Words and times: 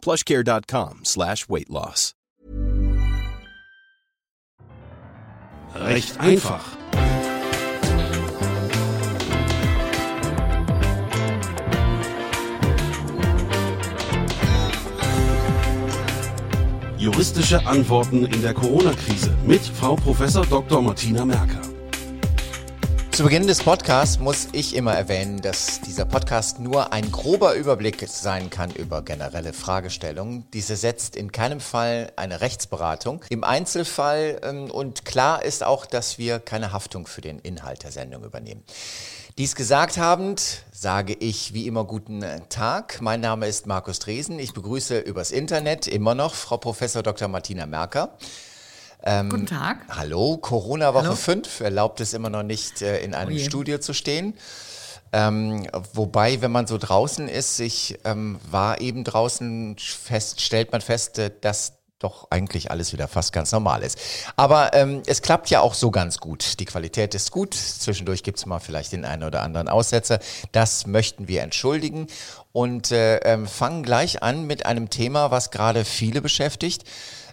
plushcare.com 0.00 1.00
slash 1.04 1.48
weight 1.48 1.68
loss. 1.68 2.14
Recht 5.74 6.18
einfach. 6.18 6.64
Juristische 16.98 17.66
Antworten 17.66 18.26
in 18.26 18.42
der 18.42 18.52
Corona-Krise 18.52 19.34
mit 19.46 19.62
Frau 19.62 19.96
Prof. 19.96 20.18
Dr. 20.50 20.82
Martina 20.82 21.24
Merker. 21.24 21.69
Zu 23.20 23.24
Beginn 23.24 23.46
des 23.46 23.62
Podcasts 23.62 24.18
muss 24.18 24.48
ich 24.52 24.74
immer 24.74 24.94
erwähnen, 24.94 25.42
dass 25.42 25.82
dieser 25.82 26.06
Podcast 26.06 26.58
nur 26.58 26.94
ein 26.94 27.12
grober 27.12 27.52
Überblick 27.52 28.02
sein 28.08 28.48
kann 28.48 28.70
über 28.70 29.02
generelle 29.02 29.52
Fragestellungen. 29.52 30.50
Diese 30.54 30.74
setzt 30.74 31.16
in 31.16 31.30
keinem 31.30 31.60
Fall 31.60 32.14
eine 32.16 32.40
Rechtsberatung. 32.40 33.22
Im 33.28 33.44
Einzelfall 33.44 34.40
ähm, 34.42 34.70
und 34.70 35.04
klar 35.04 35.44
ist 35.44 35.62
auch, 35.62 35.84
dass 35.84 36.16
wir 36.16 36.38
keine 36.38 36.72
Haftung 36.72 37.06
für 37.06 37.20
den 37.20 37.40
Inhalt 37.40 37.82
der 37.82 37.92
Sendung 37.92 38.24
übernehmen. 38.24 38.64
Dies 39.36 39.54
gesagt 39.54 39.98
habend, 39.98 40.64
sage 40.72 41.12
ich 41.12 41.52
wie 41.52 41.66
immer 41.66 41.84
guten 41.84 42.24
Tag. 42.48 43.02
Mein 43.02 43.20
Name 43.20 43.48
ist 43.48 43.66
Markus 43.66 43.98
Dresen. 43.98 44.38
Ich 44.38 44.54
begrüße 44.54 44.98
übers 44.98 45.30
Internet 45.30 45.86
immer 45.86 46.14
noch 46.14 46.34
Frau 46.34 46.56
Professor 46.56 47.02
Dr. 47.02 47.28
Martina 47.28 47.66
Merker. 47.66 48.16
Ähm, 49.02 49.30
Guten 49.30 49.46
Tag. 49.46 49.78
Hallo, 49.88 50.36
Corona-Woche 50.36 51.16
5 51.16 51.60
erlaubt 51.60 52.00
es 52.00 52.12
immer 52.12 52.30
noch 52.30 52.42
nicht, 52.42 52.82
äh, 52.82 53.00
in 53.00 53.14
einem 53.14 53.36
oh 53.36 53.38
Studio 53.38 53.78
zu 53.78 53.92
stehen. 53.94 54.34
Ähm, 55.12 55.66
wobei, 55.92 56.40
wenn 56.40 56.52
man 56.52 56.66
so 56.66 56.78
draußen 56.78 57.28
ist, 57.28 57.58
ich 57.58 57.98
ähm, 58.04 58.38
war 58.50 58.80
eben 58.80 59.02
draußen, 59.02 59.76
fest, 59.78 60.40
stellt 60.40 60.70
man 60.70 60.80
fest, 60.80 61.18
äh, 61.18 61.30
dass 61.40 61.74
doch 61.98 62.28
eigentlich 62.30 62.70
alles 62.70 62.92
wieder 62.92 63.08
fast 63.08 63.32
ganz 63.32 63.52
normal 63.52 63.82
ist. 63.82 63.98
Aber 64.36 64.72
ähm, 64.72 65.02
es 65.06 65.20
klappt 65.20 65.50
ja 65.50 65.60
auch 65.60 65.74
so 65.74 65.90
ganz 65.90 66.18
gut. 66.18 66.58
Die 66.58 66.64
Qualität 66.64 67.14
ist 67.14 67.30
gut. 67.30 67.54
Zwischendurch 67.54 68.22
gibt 68.22 68.38
es 68.38 68.46
mal 68.46 68.58
vielleicht 68.58 68.92
den 68.92 69.04
einen 69.04 69.24
oder 69.24 69.42
anderen 69.42 69.68
Aussetzer. 69.68 70.18
Das 70.52 70.86
möchten 70.86 71.28
wir 71.28 71.42
entschuldigen 71.42 72.06
und 72.52 72.90
äh, 72.90 73.18
ähm, 73.18 73.46
fangen 73.46 73.82
gleich 73.82 74.22
an 74.22 74.46
mit 74.46 74.64
einem 74.64 74.88
Thema, 74.88 75.30
was 75.30 75.50
gerade 75.50 75.84
viele 75.84 76.22
beschäftigt 76.22 76.84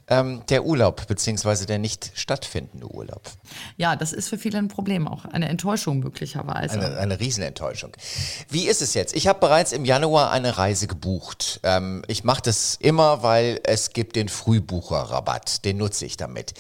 ähm, 0.08 0.44
der 0.50 0.66
Urlaub 0.66 1.08
beziehungsweise 1.08 1.66
der 1.66 1.80
nicht 1.80 2.12
stattfindende 2.16 2.88
Urlaub. 2.88 3.22
Ja, 3.76 3.96
das 3.96 4.14
ist 4.14 4.30
für 4.30 4.38
viele 4.38 4.58
ein 4.58 4.68
Problem, 4.68 5.08
auch 5.08 5.26
eine 5.26 5.50
Enttäuschung 5.50 6.00
möglicherweise. 6.00 6.80
Eine, 6.80 6.98
eine 6.98 7.20
Riesenenttäuschung. 7.20 7.92
Wie 8.50 8.68
ist 8.68 8.82
es 8.82 8.94
jetzt? 8.94 9.16
Ich 9.16 9.28
habe 9.28 9.40
bereits 9.40 9.72
im 9.72 9.86
Januar 9.86 10.32
eine 10.32 10.58
Reise 10.58 10.88
gebucht. 10.88 11.60
Ähm, 11.64 12.04
ich 12.08 12.24
mache 12.24 12.42
das 12.44 12.76
immer, 12.80 13.24
weil 13.24 13.60
es 13.64 13.92
gibt 13.92 14.16
den 14.16 14.30
Frühbucherrabatt, 14.30 15.66
den 15.66 15.78
nutze 15.78 16.06
ich 16.06 16.18
damit. 16.18 16.54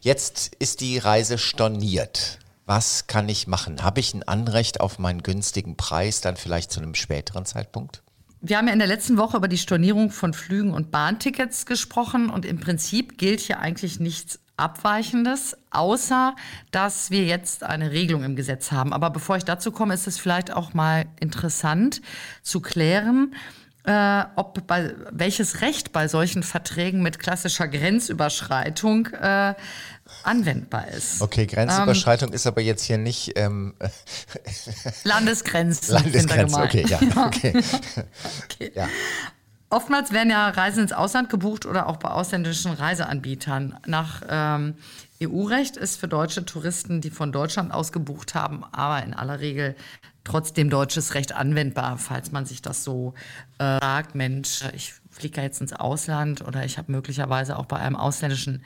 Jetzt 0.00 0.52
ist 0.58 0.80
die 0.80 0.98
Reise 0.98 1.38
storniert. 1.38 2.38
Was 2.66 3.06
kann 3.06 3.28
ich 3.28 3.46
machen? 3.46 3.82
Habe 3.82 4.00
ich 4.00 4.14
ein 4.14 4.22
Anrecht 4.22 4.80
auf 4.80 4.98
meinen 4.98 5.22
günstigen 5.22 5.76
Preis 5.76 6.22
dann 6.22 6.36
vielleicht 6.36 6.72
zu 6.72 6.80
einem 6.80 6.94
späteren 6.94 7.44
Zeitpunkt? 7.44 8.03
Wir 8.46 8.58
haben 8.58 8.66
ja 8.66 8.74
in 8.74 8.78
der 8.78 8.88
letzten 8.88 9.16
Woche 9.16 9.38
über 9.38 9.48
die 9.48 9.56
Stornierung 9.56 10.10
von 10.10 10.34
Flügen 10.34 10.74
und 10.74 10.90
Bahntickets 10.90 11.64
gesprochen 11.64 12.28
und 12.28 12.44
im 12.44 12.60
Prinzip 12.60 13.16
gilt 13.16 13.40
hier 13.40 13.58
eigentlich 13.58 14.00
nichts 14.00 14.38
Abweichendes, 14.58 15.56
außer 15.70 16.36
dass 16.70 17.10
wir 17.10 17.24
jetzt 17.24 17.62
eine 17.62 17.90
Regelung 17.90 18.22
im 18.22 18.36
Gesetz 18.36 18.70
haben. 18.70 18.92
Aber 18.92 19.08
bevor 19.08 19.38
ich 19.38 19.46
dazu 19.46 19.72
komme, 19.72 19.94
ist 19.94 20.06
es 20.06 20.18
vielleicht 20.18 20.52
auch 20.52 20.74
mal 20.74 21.06
interessant 21.20 22.02
zu 22.42 22.60
klären, 22.60 23.34
äh, 23.84 24.24
ob 24.36 24.66
bei, 24.66 24.94
welches 25.10 25.62
Recht 25.62 25.92
bei 25.92 26.06
solchen 26.06 26.42
Verträgen 26.42 27.02
mit 27.02 27.18
klassischer 27.18 27.66
Grenzüberschreitung 27.66 29.06
äh, 29.06 29.54
anwendbar 30.24 30.88
ist. 30.88 31.20
Okay, 31.20 31.46
Grenzüberschreitung 31.46 32.30
ähm, 32.30 32.34
ist 32.34 32.46
aber 32.46 32.60
jetzt 32.60 32.84
hier 32.84 32.98
nicht 32.98 33.32
ähm, 33.36 33.74
Landesgrenzen. 35.04 35.94
Landesgrenzen, 35.94 36.62
okay, 36.62 36.84
ja, 36.88 37.00
okay. 37.26 37.62
okay. 38.44 38.72
ja. 38.74 38.88
Oftmals 39.70 40.12
werden 40.12 40.30
ja 40.30 40.50
Reisen 40.50 40.84
ins 40.84 40.92
Ausland 40.92 41.30
gebucht 41.30 41.66
oder 41.66 41.88
auch 41.88 41.96
bei 41.96 42.10
ausländischen 42.10 42.72
Reiseanbietern. 42.72 43.78
Nach 43.86 44.22
ähm, 44.28 44.74
EU-Recht 45.22 45.76
ist 45.76 45.98
für 45.98 46.06
deutsche 46.06 46.44
Touristen, 46.44 47.00
die 47.00 47.10
von 47.10 47.32
Deutschland 47.32 47.72
aus 47.72 47.90
gebucht 47.90 48.34
haben, 48.34 48.64
aber 48.72 49.04
in 49.04 49.14
aller 49.14 49.40
Regel 49.40 49.74
trotzdem 50.22 50.70
deutsches 50.70 51.14
Recht 51.14 51.32
anwendbar, 51.32 51.98
falls 51.98 52.32
man 52.32 52.46
sich 52.46 52.62
das 52.62 52.84
so 52.84 53.14
äh, 53.58 53.78
sagt, 53.80 54.14
Mensch, 54.14 54.64
ich 54.74 54.94
fliege 55.10 55.38
ja 55.38 55.42
jetzt 55.44 55.60
ins 55.60 55.72
Ausland 55.72 56.42
oder 56.42 56.64
ich 56.64 56.78
habe 56.78 56.90
möglicherweise 56.90 57.58
auch 57.58 57.66
bei 57.66 57.76
einem 57.76 57.96
ausländischen 57.96 58.64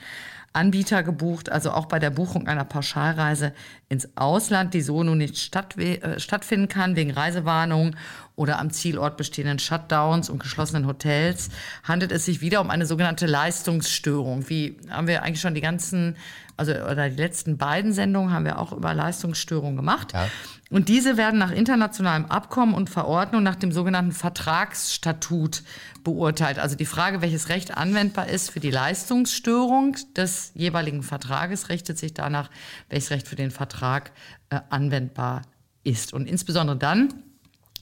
Anbieter 0.52 1.02
gebucht, 1.02 1.50
also 1.50 1.72
auch 1.72 1.86
bei 1.86 1.98
der 1.98 2.10
Buchung 2.10 2.48
einer 2.48 2.64
Pauschalreise 2.64 3.52
ins 3.88 4.08
Ausland, 4.16 4.74
die 4.74 4.80
so 4.80 5.02
nun 5.02 5.18
nicht 5.18 5.54
äh, 5.76 6.18
stattfinden 6.18 6.68
kann 6.68 6.96
wegen 6.96 7.10
Reisewarnung 7.10 7.94
oder 8.38 8.60
am 8.60 8.70
Zielort 8.70 9.16
bestehenden 9.16 9.58
Shutdowns 9.58 10.30
und 10.30 10.38
geschlossenen 10.38 10.86
Hotels, 10.86 11.50
handelt 11.82 12.12
es 12.12 12.24
sich 12.24 12.40
wieder 12.40 12.60
um 12.60 12.70
eine 12.70 12.86
sogenannte 12.86 13.26
Leistungsstörung. 13.26 14.48
Wie 14.48 14.76
haben 14.88 15.08
wir 15.08 15.24
eigentlich 15.24 15.40
schon 15.40 15.56
die 15.56 15.60
ganzen, 15.60 16.16
also 16.56 16.72
oder 16.72 17.10
die 17.10 17.16
letzten 17.16 17.58
beiden 17.58 17.92
Sendungen 17.92 18.32
haben 18.32 18.44
wir 18.44 18.60
auch 18.60 18.70
über 18.72 18.94
Leistungsstörungen 18.94 19.74
gemacht. 19.74 20.12
Ja. 20.12 20.28
Und 20.70 20.88
diese 20.88 21.16
werden 21.16 21.40
nach 21.40 21.50
internationalem 21.50 22.26
Abkommen 22.26 22.74
und 22.74 22.88
Verordnung 22.88 23.42
nach 23.42 23.56
dem 23.56 23.72
sogenannten 23.72 24.12
Vertragsstatut 24.12 25.64
beurteilt. 26.04 26.60
Also 26.60 26.76
die 26.76 26.86
Frage, 26.86 27.20
welches 27.22 27.48
Recht 27.48 27.76
anwendbar 27.76 28.28
ist 28.28 28.50
für 28.50 28.60
die 28.60 28.70
Leistungsstörung 28.70 29.96
des 30.14 30.52
jeweiligen 30.54 31.02
Vertrages, 31.02 31.70
richtet 31.70 31.98
sich 31.98 32.14
danach, 32.14 32.50
welches 32.88 33.10
Recht 33.10 33.26
für 33.26 33.36
den 33.36 33.50
Vertrag 33.50 34.12
äh, 34.50 34.60
anwendbar 34.70 35.42
ist. 35.82 36.12
Und 36.12 36.28
insbesondere 36.28 36.76
dann, 36.76 37.24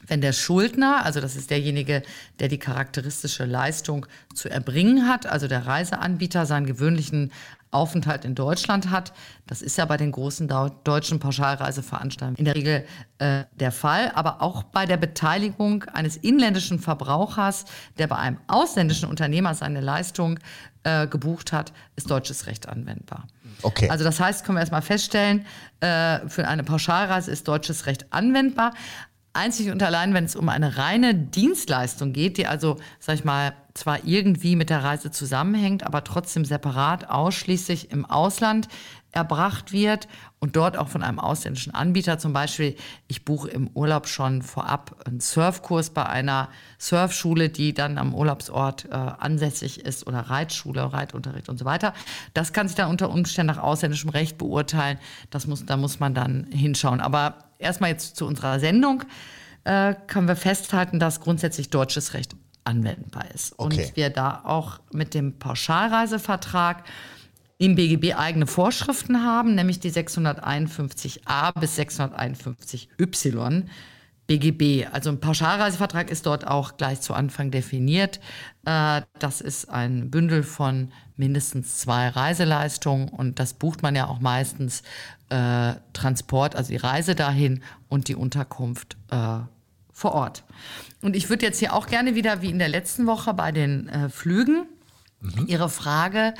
wenn 0.06 0.20
der 0.20 0.32
Schuldner, 0.32 1.04
also 1.04 1.20
das 1.20 1.36
ist 1.36 1.50
derjenige, 1.50 2.02
der 2.38 2.48
die 2.48 2.58
charakteristische 2.58 3.44
Leistung 3.44 4.06
zu 4.34 4.48
erbringen 4.48 5.08
hat, 5.08 5.26
also 5.26 5.48
der 5.48 5.66
Reiseanbieter, 5.66 6.46
seinen 6.46 6.66
gewöhnlichen 6.66 7.32
Aufenthalt 7.70 8.24
in 8.24 8.34
Deutschland 8.34 8.90
hat. 8.90 9.12
Das 9.46 9.60
ist 9.60 9.76
ja 9.76 9.84
bei 9.84 9.96
den 9.96 10.12
großen 10.12 10.48
deutschen 10.84 11.18
Pauschalreiseveranstaltungen 11.18 12.36
in 12.36 12.44
der 12.44 12.54
Regel 12.54 12.86
äh, 13.18 13.44
der 13.54 13.72
Fall. 13.72 14.12
Aber 14.14 14.40
auch 14.40 14.62
bei 14.62 14.86
der 14.86 14.96
Beteiligung 14.96 15.84
eines 15.92 16.16
inländischen 16.16 16.78
Verbrauchers, 16.78 17.66
der 17.98 18.06
bei 18.06 18.16
einem 18.16 18.38
ausländischen 18.46 19.08
Unternehmer 19.08 19.54
seine 19.54 19.80
Leistung 19.80 20.38
äh, 20.84 21.06
gebucht 21.06 21.52
hat, 21.52 21.72
ist 21.96 22.10
deutsches 22.10 22.46
Recht 22.46 22.68
anwendbar. 22.68 23.26
Okay. 23.62 23.90
Also 23.90 24.04
das 24.04 24.20
heißt, 24.20 24.44
können 24.44 24.56
wir 24.56 24.60
erstmal 24.60 24.82
feststellen, 24.82 25.44
äh, 25.80 26.20
für 26.28 26.46
eine 26.46 26.62
Pauschalreise 26.62 27.30
ist 27.30 27.48
deutsches 27.48 27.86
Recht 27.86 28.06
anwendbar. 28.10 28.72
Einzig 29.36 29.70
und 29.70 29.82
allein, 29.82 30.14
wenn 30.14 30.24
es 30.24 30.34
um 30.34 30.48
eine 30.48 30.76
reine 30.76 31.14
Dienstleistung 31.14 32.12
geht, 32.12 32.38
die 32.38 32.46
also, 32.46 32.76
sag 32.98 33.16
ich 33.16 33.24
mal, 33.24 33.52
zwar 33.74 34.04
irgendwie 34.04 34.56
mit 34.56 34.70
der 34.70 34.82
Reise 34.82 35.10
zusammenhängt, 35.10 35.84
aber 35.84 36.02
trotzdem 36.02 36.44
separat 36.44 37.08
ausschließlich 37.10 37.90
im 37.90 38.06
Ausland 38.06 38.68
erbracht 39.12 39.72
wird 39.72 40.08
und 40.38 40.56
dort 40.56 40.76
auch 40.76 40.88
von 40.88 41.02
einem 41.02 41.18
ausländischen 41.18 41.74
Anbieter. 41.74 42.18
Zum 42.18 42.32
Beispiel, 42.32 42.76
ich 43.08 43.24
buche 43.24 43.48
im 43.48 43.68
Urlaub 43.68 44.08
schon 44.08 44.42
vorab 44.42 45.02
einen 45.06 45.20
Surfkurs 45.20 45.90
bei 45.90 46.04
einer 46.04 46.50
Surfschule, 46.78 47.48
die 47.48 47.72
dann 47.72 47.96
am 47.96 48.14
Urlaubsort 48.14 48.84
äh, 48.86 48.94
ansässig 48.94 49.80
ist 49.80 50.06
oder 50.06 50.20
Reitschule, 50.20 50.92
Reitunterricht 50.92 51.48
und 51.48 51.58
so 51.58 51.64
weiter. 51.64 51.94
Das 52.34 52.52
kann 52.52 52.68
sich 52.68 52.76
dann 52.76 52.90
unter 52.90 53.10
Umständen 53.10 53.54
nach 53.54 53.62
ausländischem 53.62 54.10
Recht 54.10 54.36
beurteilen. 54.36 54.98
Das 55.30 55.46
muss, 55.46 55.64
da 55.64 55.76
muss 55.78 55.98
man 55.98 56.14
dann 56.14 56.46
hinschauen. 56.50 57.00
Aber 57.00 57.45
erstmal 57.58 57.90
jetzt 57.90 58.16
zu 58.16 58.26
unserer 58.26 58.60
Sendung, 58.60 59.04
äh, 59.64 59.94
können 60.06 60.28
wir 60.28 60.36
festhalten, 60.36 60.98
dass 60.98 61.20
grundsätzlich 61.20 61.70
deutsches 61.70 62.14
Recht 62.14 62.36
anwendbar 62.64 63.30
ist. 63.34 63.54
Okay. 63.58 63.80
Und 63.80 63.96
wir 63.96 64.10
da 64.10 64.42
auch 64.44 64.80
mit 64.92 65.14
dem 65.14 65.38
Pauschalreisevertrag 65.38 66.84
im 67.58 67.74
BGB 67.74 68.14
eigene 68.14 68.46
Vorschriften 68.46 69.24
haben, 69.24 69.54
nämlich 69.54 69.80
die 69.80 69.90
651a 69.90 71.58
bis 71.58 71.78
651y, 71.78 73.64
BGB. 74.26 74.86
Also 74.92 75.10
ein 75.10 75.20
Pauschalreisevertrag 75.20 76.10
ist 76.10 76.26
dort 76.26 76.46
auch 76.46 76.76
gleich 76.76 77.00
zu 77.00 77.14
Anfang 77.14 77.50
definiert. 77.50 78.20
Äh, 78.64 79.02
das 79.18 79.40
ist 79.40 79.70
ein 79.70 80.10
Bündel 80.10 80.42
von 80.42 80.92
mindestens 81.16 81.78
zwei 81.78 82.08
Reiseleistungen 82.08 83.08
und 83.08 83.38
das 83.38 83.54
bucht 83.54 83.82
man 83.82 83.94
ja 83.96 84.06
auch 84.06 84.20
meistens 84.20 84.82
äh, 85.28 85.74
Transport, 85.92 86.56
also 86.56 86.70
die 86.70 86.76
Reise 86.76 87.14
dahin 87.14 87.62
und 87.88 88.08
die 88.08 88.14
Unterkunft 88.14 88.96
äh, 89.10 89.38
vor 89.92 90.12
Ort. 90.12 90.44
Und 91.02 91.16
ich 91.16 91.28
würde 91.28 91.44
jetzt 91.46 91.58
hier 91.58 91.72
auch 91.72 91.86
gerne 91.86 92.14
wieder, 92.14 92.42
wie 92.42 92.50
in 92.50 92.58
der 92.58 92.68
letzten 92.68 93.06
Woche 93.06 93.34
bei 93.34 93.52
den 93.52 93.88
äh, 93.88 94.08
Flügen, 94.08 94.66
mhm. 95.20 95.46
Ihre 95.46 95.68
Frage 95.68 96.34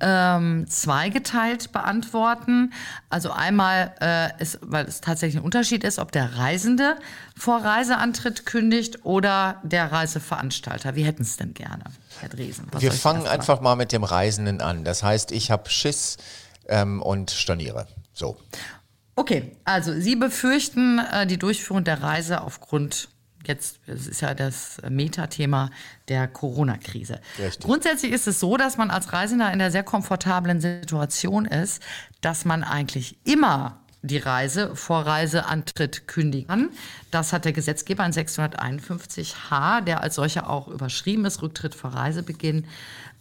ähm, 0.00 0.66
zweigeteilt 0.68 1.72
beantworten. 1.72 2.72
Also 3.08 3.30
einmal, 3.30 3.94
äh, 4.00 4.42
ist, 4.42 4.58
weil 4.62 4.86
es 4.86 5.00
tatsächlich 5.00 5.40
ein 5.40 5.44
Unterschied 5.44 5.84
ist, 5.84 5.98
ob 5.98 6.12
der 6.12 6.36
Reisende 6.36 6.96
vor 7.36 7.62
Reiseantritt 7.62 8.46
kündigt 8.46 9.04
oder 9.04 9.60
der 9.62 9.92
Reiseveranstalter. 9.92 10.94
Wie 10.94 11.04
hätten 11.04 11.22
es 11.22 11.36
denn 11.36 11.54
gerne, 11.54 11.84
Herr 12.20 12.28
Dresen? 12.28 12.66
Wir 12.78 12.92
fangen 12.92 13.26
einfach 13.26 13.60
mal 13.60 13.76
mit 13.76 13.92
dem 13.92 14.04
Reisenden 14.04 14.60
an. 14.60 14.84
Das 14.84 15.02
heißt, 15.02 15.32
ich 15.32 15.50
habe 15.50 15.68
Schiss 15.68 16.16
ähm, 16.68 17.02
und 17.02 17.30
storniere. 17.30 17.86
So. 18.20 18.36
Okay, 19.16 19.56
also 19.64 19.98
Sie 19.98 20.14
befürchten 20.14 20.98
äh, 20.98 21.26
die 21.26 21.38
Durchführung 21.38 21.84
der 21.84 22.02
Reise 22.02 22.42
aufgrund 22.42 23.08
jetzt, 23.46 23.80
es 23.86 24.06
ist 24.06 24.20
ja 24.20 24.34
das 24.34 24.76
Metathema 24.88 25.70
der 26.08 26.28
Corona-Krise. 26.28 27.22
Grundsätzlich 27.60 28.12
ist 28.12 28.28
es 28.28 28.38
so, 28.38 28.58
dass 28.58 28.76
man 28.76 28.90
als 28.90 29.14
Reisender 29.14 29.50
in 29.50 29.58
der 29.58 29.70
sehr 29.70 29.82
komfortablen 29.82 30.60
Situation 30.60 31.46
ist, 31.46 31.82
dass 32.20 32.44
man 32.44 32.62
eigentlich 32.62 33.16
immer 33.24 33.80
die 34.02 34.18
Reise 34.18 34.76
vor 34.76 35.06
Reiseantritt 35.06 36.06
kündigen 36.06 36.48
kann. 36.48 36.68
Das 37.10 37.32
hat 37.32 37.46
der 37.46 37.52
Gesetzgeber 37.52 38.04
in 38.04 38.12
651h, 38.12 39.82
der 39.82 40.02
als 40.02 40.14
solcher 40.14 40.48
auch 40.48 40.68
überschrieben 40.68 41.24
ist, 41.24 41.40
Rücktritt 41.42 41.74
vor 41.74 41.90
Reisebeginn, 41.90 42.66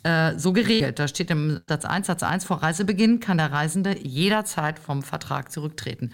äh, 0.03 0.37
so 0.37 0.53
geregelt. 0.53 0.99
Da 0.99 1.07
steht 1.07 1.31
im 1.31 1.61
Satz 1.67 1.85
1, 1.85 2.07
Satz 2.07 2.23
1, 2.23 2.45
vor 2.45 2.63
Reisebeginn 2.63 3.19
kann 3.19 3.37
der 3.37 3.51
Reisende 3.51 3.97
jederzeit 3.97 4.79
vom 4.79 5.03
Vertrag 5.03 5.51
zurücktreten. 5.51 6.11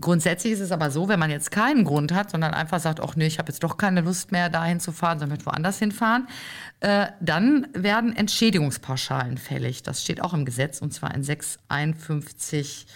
Grundsätzlich 0.00 0.54
ist 0.54 0.60
es 0.60 0.72
aber 0.72 0.90
so, 0.90 1.08
wenn 1.08 1.18
man 1.18 1.30
jetzt 1.30 1.50
keinen 1.50 1.84
Grund 1.84 2.12
hat, 2.12 2.30
sondern 2.30 2.54
einfach 2.54 2.80
sagt, 2.80 3.00
ach 3.00 3.16
nee, 3.16 3.26
ich 3.26 3.38
habe 3.38 3.48
jetzt 3.52 3.62
doch 3.62 3.76
keine 3.76 4.00
Lust 4.00 4.32
mehr 4.32 4.48
dahin 4.48 4.80
zu 4.80 4.92
fahren, 4.92 5.18
sondern 5.18 5.44
woanders 5.44 5.78
hinfahren, 5.78 6.26
äh, 6.80 7.08
dann 7.20 7.66
werden 7.74 8.16
Entschädigungspauschalen 8.16 9.36
fällig. 9.36 9.82
Das 9.82 10.02
steht 10.02 10.22
auch 10.22 10.32
im 10.32 10.46
Gesetz 10.46 10.80
und 10.80 10.94
zwar 10.94 11.14
in 11.14 11.22
651 11.22 12.86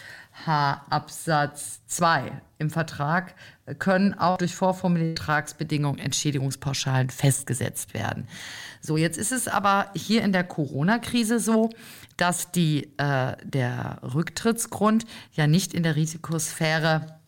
H 0.46 0.84
Absatz 0.90 1.80
2 1.86 2.32
im 2.58 2.70
Vertrag 2.70 3.34
können 3.78 4.14
auch 4.14 4.36
durch 4.36 4.54
vorformulierte 4.54 5.22
Vertragsbedingungen 5.22 5.98
Entschädigungspauschalen 5.98 7.10
festgesetzt 7.10 7.94
werden. 7.94 8.28
So, 8.80 8.96
jetzt 8.96 9.16
ist 9.16 9.32
es 9.32 9.48
aber 9.48 9.90
hier 9.94 10.22
in 10.22 10.32
der 10.32 10.44
Corona-Krise 10.44 11.38
so, 11.38 11.70
dass 12.16 12.52
die, 12.52 12.90
äh, 12.98 13.36
der 13.42 13.98
Rücktrittsgrund 14.02 15.06
ja 15.32 15.46
nicht 15.46 15.72
in 15.72 15.82
der 15.82 15.96
Risikosphäre 15.96 17.18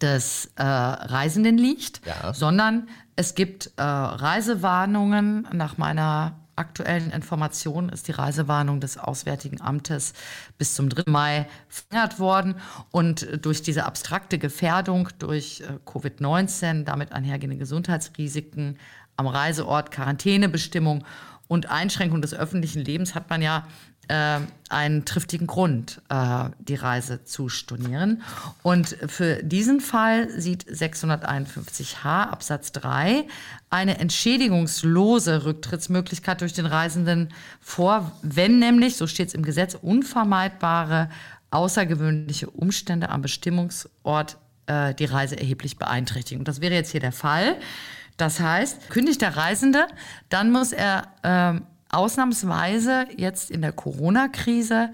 des 0.00 0.50
äh, 0.56 0.62
Reisenden 0.62 1.58
liegt, 1.58 2.00
ja. 2.06 2.34
sondern 2.34 2.88
es 3.16 3.34
gibt 3.34 3.72
äh, 3.76 3.82
Reisewarnungen 3.82 5.48
nach 5.52 5.78
meiner 5.78 6.41
aktuellen 6.56 7.10
Informationen 7.10 7.88
ist 7.88 8.08
die 8.08 8.12
Reisewarnung 8.12 8.80
des 8.80 8.98
Auswärtigen 8.98 9.60
Amtes 9.60 10.12
bis 10.58 10.74
zum 10.74 10.88
3. 10.88 11.10
Mai 11.10 11.48
verlängert 11.68 12.18
worden. 12.18 12.56
Und 12.90 13.26
durch 13.44 13.62
diese 13.62 13.84
abstrakte 13.84 14.38
Gefährdung 14.38 15.08
durch 15.18 15.62
äh, 15.62 15.78
Covid-19, 15.88 16.84
damit 16.84 17.12
einhergehende 17.12 17.56
Gesundheitsrisiken 17.56 18.78
am 19.16 19.26
Reiseort, 19.26 19.90
Quarantänebestimmung 19.90 21.04
und 21.48 21.70
Einschränkung 21.70 22.22
des 22.22 22.34
öffentlichen 22.34 22.82
Lebens 22.84 23.14
hat 23.14 23.28
man 23.28 23.42
ja 23.42 23.66
äh, 24.08 24.40
einen 24.68 25.04
triftigen 25.04 25.46
Grund, 25.46 26.00
äh, 26.08 26.44
die 26.58 26.74
Reise 26.74 27.24
zu 27.24 27.48
stornieren. 27.48 28.22
Und 28.62 28.96
für 29.06 29.42
diesen 29.42 29.80
Fall 29.80 30.28
sieht 30.30 30.64
651h 30.64 32.04
Absatz 32.04 32.72
3 32.72 33.26
eine 33.70 33.98
entschädigungslose 33.98 35.44
Rücktrittsmöglichkeit 35.44 36.40
durch 36.40 36.52
den 36.52 36.66
Reisenden 36.66 37.32
vor, 37.60 38.12
wenn 38.22 38.58
nämlich, 38.58 38.96
so 38.96 39.06
steht 39.06 39.28
es 39.28 39.34
im 39.34 39.42
Gesetz, 39.42 39.76
unvermeidbare 39.80 41.08
außergewöhnliche 41.50 42.50
Umstände 42.50 43.10
am 43.10 43.22
Bestimmungsort 43.22 44.38
äh, 44.66 44.94
die 44.94 45.04
Reise 45.04 45.38
erheblich 45.38 45.78
beeinträchtigen. 45.78 46.40
Und 46.40 46.48
das 46.48 46.60
wäre 46.60 46.74
jetzt 46.74 46.90
hier 46.90 47.00
der 47.00 47.12
Fall. 47.12 47.56
Das 48.16 48.40
heißt, 48.40 48.90
kündigt 48.90 49.20
der 49.20 49.36
Reisende, 49.36 49.86
dann 50.28 50.50
muss 50.50 50.72
er 50.72 51.08
ähm, 51.22 51.66
ausnahmsweise 51.92 53.06
jetzt 53.16 53.50
in 53.50 53.62
der 53.62 53.72
Corona-Krise 53.72 54.90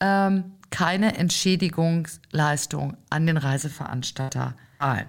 ähm, 0.00 0.52
keine 0.70 1.16
Entschädigungsleistung 1.16 2.96
an 3.10 3.26
den 3.26 3.36
Reiseveranstalter 3.36 4.54
zahlen. 4.78 5.06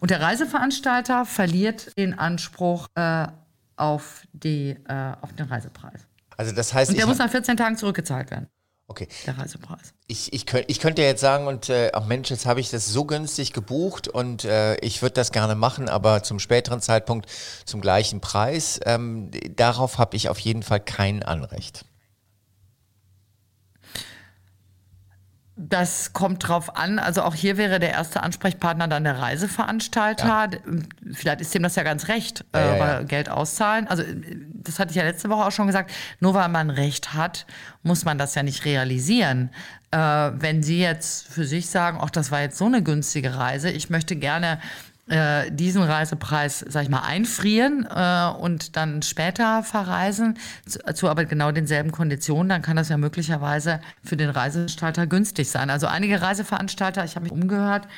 Und 0.00 0.10
der 0.10 0.20
Reiseveranstalter 0.20 1.24
verliert 1.24 1.96
den 1.96 2.18
Anspruch 2.18 2.88
äh, 2.94 3.26
auf, 3.76 4.24
die, 4.32 4.76
äh, 4.88 5.12
auf 5.20 5.32
den 5.34 5.46
Reisepreis. 5.46 6.06
Also 6.36 6.52
das 6.54 6.74
heißt, 6.74 6.90
Und 6.90 6.98
der 6.98 7.06
muss 7.06 7.18
nach 7.18 7.30
14 7.30 7.56
Tagen 7.56 7.76
zurückgezahlt 7.76 8.30
werden. 8.30 8.48
Okay. 8.90 9.06
Der 9.24 9.38
Reisepreis. 9.38 9.94
Ich, 10.08 10.32
ich, 10.32 10.46
könnt, 10.46 10.64
ich 10.66 10.80
könnte 10.80 11.02
jetzt 11.02 11.20
sagen, 11.20 11.46
und 11.46 11.68
äh, 11.68 11.92
ach 11.94 12.06
Mensch, 12.06 12.28
jetzt 12.28 12.44
habe 12.44 12.58
ich 12.58 12.70
das 12.70 12.88
so 12.88 13.04
günstig 13.04 13.52
gebucht 13.52 14.08
und 14.08 14.44
äh, 14.44 14.74
ich 14.78 15.00
würde 15.00 15.12
das 15.12 15.30
gerne 15.30 15.54
machen, 15.54 15.88
aber 15.88 16.24
zum 16.24 16.40
späteren 16.40 16.80
Zeitpunkt 16.80 17.30
zum 17.64 17.80
gleichen 17.80 18.20
Preis. 18.20 18.80
Ähm, 18.84 19.30
darauf 19.54 19.98
habe 19.98 20.16
ich 20.16 20.28
auf 20.28 20.40
jeden 20.40 20.64
Fall 20.64 20.80
kein 20.80 21.22
Anrecht. 21.22 21.84
Das 25.62 26.14
kommt 26.14 26.48
drauf 26.48 26.76
an. 26.76 26.98
Also 26.98 27.22
auch 27.22 27.34
hier 27.34 27.58
wäre 27.58 27.78
der 27.78 27.90
erste 27.90 28.22
Ansprechpartner 28.22 28.88
dann 28.88 29.04
der 29.04 29.18
Reiseveranstalter. 29.18 30.26
Ja. 30.26 30.48
Vielleicht 31.12 31.42
ist 31.42 31.54
dem 31.54 31.62
das 31.62 31.76
ja 31.76 31.82
ganz 31.82 32.08
recht, 32.08 32.46
ja, 32.54 32.76
ja, 32.76 33.00
äh, 33.00 33.04
Geld 33.04 33.28
auszahlen. 33.28 33.86
Also 33.86 34.02
das 34.54 34.78
hatte 34.78 34.90
ich 34.90 34.96
ja 34.96 35.02
letzte 35.02 35.28
Woche 35.28 35.44
auch 35.44 35.52
schon 35.52 35.66
gesagt. 35.66 35.92
Nur 36.18 36.32
weil 36.32 36.48
man 36.48 36.70
Recht 36.70 37.12
hat, 37.12 37.44
muss 37.82 38.06
man 38.06 38.16
das 38.16 38.34
ja 38.34 38.42
nicht 38.42 38.64
realisieren. 38.64 39.50
Äh, 39.90 39.98
wenn 39.98 40.62
Sie 40.62 40.80
jetzt 40.80 41.28
für 41.28 41.44
sich 41.44 41.68
sagen, 41.68 41.98
ach, 42.00 42.10
das 42.10 42.30
war 42.30 42.40
jetzt 42.40 42.56
so 42.56 42.64
eine 42.64 42.82
günstige 42.82 43.36
Reise, 43.36 43.70
ich 43.70 43.90
möchte 43.90 44.16
gerne 44.16 44.60
äh, 45.10 45.50
diesen 45.50 45.82
Reisepreis, 45.82 46.64
sag 46.68 46.84
ich 46.84 46.88
mal, 46.88 47.00
einfrieren 47.00 47.86
äh, 47.90 48.30
und 48.38 48.76
dann 48.76 49.02
später 49.02 49.62
verreisen, 49.62 50.38
zu, 50.66 50.78
zu, 50.94 51.08
aber 51.08 51.24
genau 51.24 51.50
denselben 51.50 51.90
Konditionen, 51.90 52.48
dann 52.48 52.62
kann 52.62 52.76
das 52.76 52.88
ja 52.88 52.96
möglicherweise 52.96 53.80
für 54.04 54.16
den 54.16 54.30
Reiseveranstalter 54.30 55.06
günstig 55.06 55.50
sein. 55.50 55.68
Also 55.68 55.86
einige 55.86 56.22
Reiseveranstalter, 56.22 57.04
ich 57.04 57.16
habe 57.16 57.24
mich 57.24 57.32
umgehört, 57.32 57.88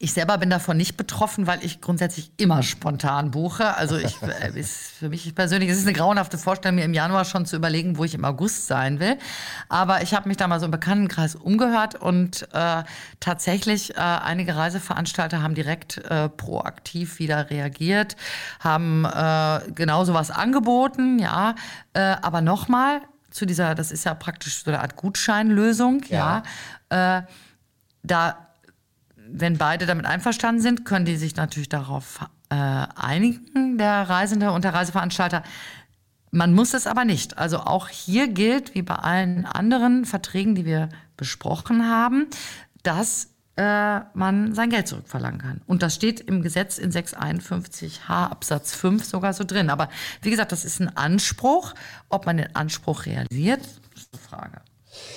ich 0.00 0.12
selber 0.12 0.38
bin 0.38 0.48
davon 0.48 0.76
nicht 0.76 0.96
betroffen, 0.96 1.48
weil 1.48 1.64
ich 1.64 1.80
grundsätzlich 1.80 2.30
immer 2.36 2.62
spontan 2.62 3.32
buche. 3.32 3.74
Also 3.76 3.96
ich, 3.96 4.16
äh, 4.42 4.58
ist 4.58 4.92
für 4.98 5.08
mich 5.08 5.34
persönlich 5.34 5.70
es 5.70 5.78
ist 5.78 5.86
eine 5.86 5.92
grauenhafte 5.92 6.38
Vorstellung, 6.38 6.76
mir 6.76 6.84
im 6.84 6.94
Januar 6.94 7.24
schon 7.24 7.46
zu 7.46 7.56
überlegen, 7.56 7.98
wo 7.98 8.04
ich 8.04 8.14
im 8.14 8.24
August 8.24 8.68
sein 8.68 9.00
will. 9.00 9.18
Aber 9.68 10.02
ich 10.02 10.14
habe 10.14 10.28
mich 10.28 10.36
da 10.36 10.46
mal 10.46 10.60
so 10.60 10.66
im 10.66 10.70
Bekanntenkreis 10.70 11.34
umgehört 11.34 11.96
und 11.96 12.48
äh, 12.52 12.84
tatsächlich 13.18 13.96
äh, 13.96 14.00
einige 14.00 14.54
Reiseveranstalter 14.54 15.42
haben 15.42 15.54
direkt 15.54 15.98
äh, 15.98 16.28
proaktiv 16.28 17.18
wieder 17.18 17.50
reagiert, 17.50 18.16
haben 18.60 19.04
äh, 19.04 19.60
genau 19.72 20.04
sowas 20.04 20.30
angeboten, 20.30 21.18
ja. 21.18 21.56
Äh, 21.92 22.00
aber 22.22 22.40
nochmal 22.40 23.00
zu 23.30 23.46
dieser, 23.46 23.74
das 23.74 23.90
ist 23.90 24.04
ja 24.04 24.14
praktisch 24.14 24.62
so 24.62 24.70
eine 24.70 24.80
Art 24.80 24.94
Gutscheinlösung, 24.94 26.02
ja. 26.08 26.44
ja. 26.90 27.18
Äh, 27.18 27.22
da 28.04 28.47
wenn 29.30 29.58
beide 29.58 29.86
damit 29.86 30.06
einverstanden 30.06 30.60
sind, 30.60 30.84
können 30.84 31.04
die 31.04 31.16
sich 31.16 31.36
natürlich 31.36 31.68
darauf 31.68 32.20
äh, 32.50 32.54
einigen, 32.54 33.78
der 33.78 34.08
Reisende 34.08 34.52
und 34.52 34.64
der 34.64 34.74
Reiseveranstalter. 34.74 35.42
Man 36.30 36.54
muss 36.54 36.74
es 36.74 36.86
aber 36.86 37.04
nicht. 37.04 37.38
Also 37.38 37.60
auch 37.60 37.88
hier 37.88 38.28
gilt, 38.28 38.74
wie 38.74 38.82
bei 38.82 38.96
allen 38.96 39.46
anderen 39.46 40.04
Verträgen, 40.04 40.54
die 40.54 40.64
wir 40.64 40.88
besprochen 41.16 41.88
haben, 41.88 42.26
dass 42.82 43.30
äh, 43.56 44.00
man 44.14 44.54
sein 44.54 44.70
Geld 44.70 44.88
zurückverlangen 44.88 45.40
kann. 45.40 45.60
Und 45.66 45.82
das 45.82 45.94
steht 45.94 46.20
im 46.20 46.42
Gesetz 46.42 46.78
in 46.78 46.92
651h 46.92 48.08
Absatz 48.08 48.74
5 48.74 49.04
sogar 49.04 49.32
so 49.32 49.44
drin. 49.44 49.70
Aber 49.70 49.88
wie 50.22 50.30
gesagt, 50.30 50.52
das 50.52 50.64
ist 50.64 50.80
ein 50.80 50.96
Anspruch. 50.96 51.74
Ob 52.08 52.26
man 52.26 52.36
den 52.36 52.54
Anspruch 52.54 53.06
realisiert, 53.06 53.60
ist 53.96 54.10
eine 54.12 54.22
Frage. 54.22 54.60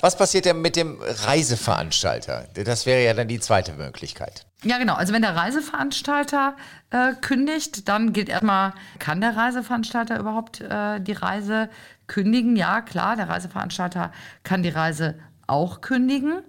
Was 0.02 0.18
passiert 0.18 0.46
denn 0.46 0.62
mit 0.62 0.76
dem 0.76 1.00
Reiseveranstalter? 1.02 2.48
Das 2.54 2.86
wäre 2.86 3.04
ja 3.04 3.14
dann 3.14 3.28
die 3.28 3.40
zweite 3.40 3.74
Möglichkeit. 3.74 4.46
Ja, 4.64 4.78
genau. 4.78 4.94
Also 4.94 5.14
wenn 5.14 5.22
der 5.22 5.36
Reiseveranstalter 5.36 6.56
äh, 6.92 7.14
kündigt, 7.22 7.88
dann 7.88 8.14
gilt 8.14 8.30
erstmal, 8.30 8.74
kann 9.00 9.22
der 9.22 9.36
Reiseveranstalter 9.36 10.20
überhaupt 10.20 10.62
äh, 10.62 11.00
die 11.00 11.14
Reise 11.14 11.70
kündigen? 12.08 12.56
Ja, 12.56 12.82
klar, 12.82 13.16
der 13.16 13.30
Reiseveranstalter 13.30 14.12
kann 14.44 14.64
die 14.64 14.70
Reise 14.70 15.20
auch 15.48 15.82
kündigen. 15.82 16.42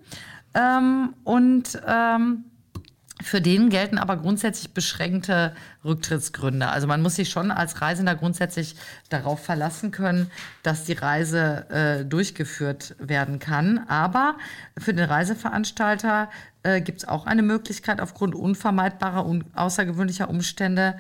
Ähm, 0.55 1.15
und 1.25 1.81
ähm, 1.87 2.45
für 3.21 3.41
den 3.41 3.69
gelten 3.69 3.99
aber 3.99 4.17
grundsätzlich 4.17 4.73
beschränkte 4.73 5.55
Rücktrittsgründe. 5.85 6.69
Also 6.69 6.87
man 6.87 7.03
muss 7.03 7.17
sich 7.17 7.29
schon 7.29 7.51
als 7.51 7.81
Reisender 7.81 8.15
grundsätzlich 8.15 8.75
darauf 9.11 9.45
verlassen 9.45 9.91
können, 9.91 10.31
dass 10.63 10.85
die 10.85 10.95
Reise 10.95 11.69
äh, 11.71 12.05
durchgeführt 12.05 12.97
werden 12.99 13.39
kann. 13.39 13.87
Aber 13.89 14.37
für 14.79 14.95
den 14.95 15.05
Reiseveranstalter 15.05 16.31
äh, 16.63 16.81
gibt 16.81 16.99
es 16.99 17.09
auch 17.09 17.27
eine 17.27 17.43
Möglichkeit, 17.43 18.01
aufgrund 18.01 18.35
unvermeidbarer 18.35 19.27
und 19.27 19.45
außergewöhnlicher 19.55 20.29
Umstände 20.29 20.97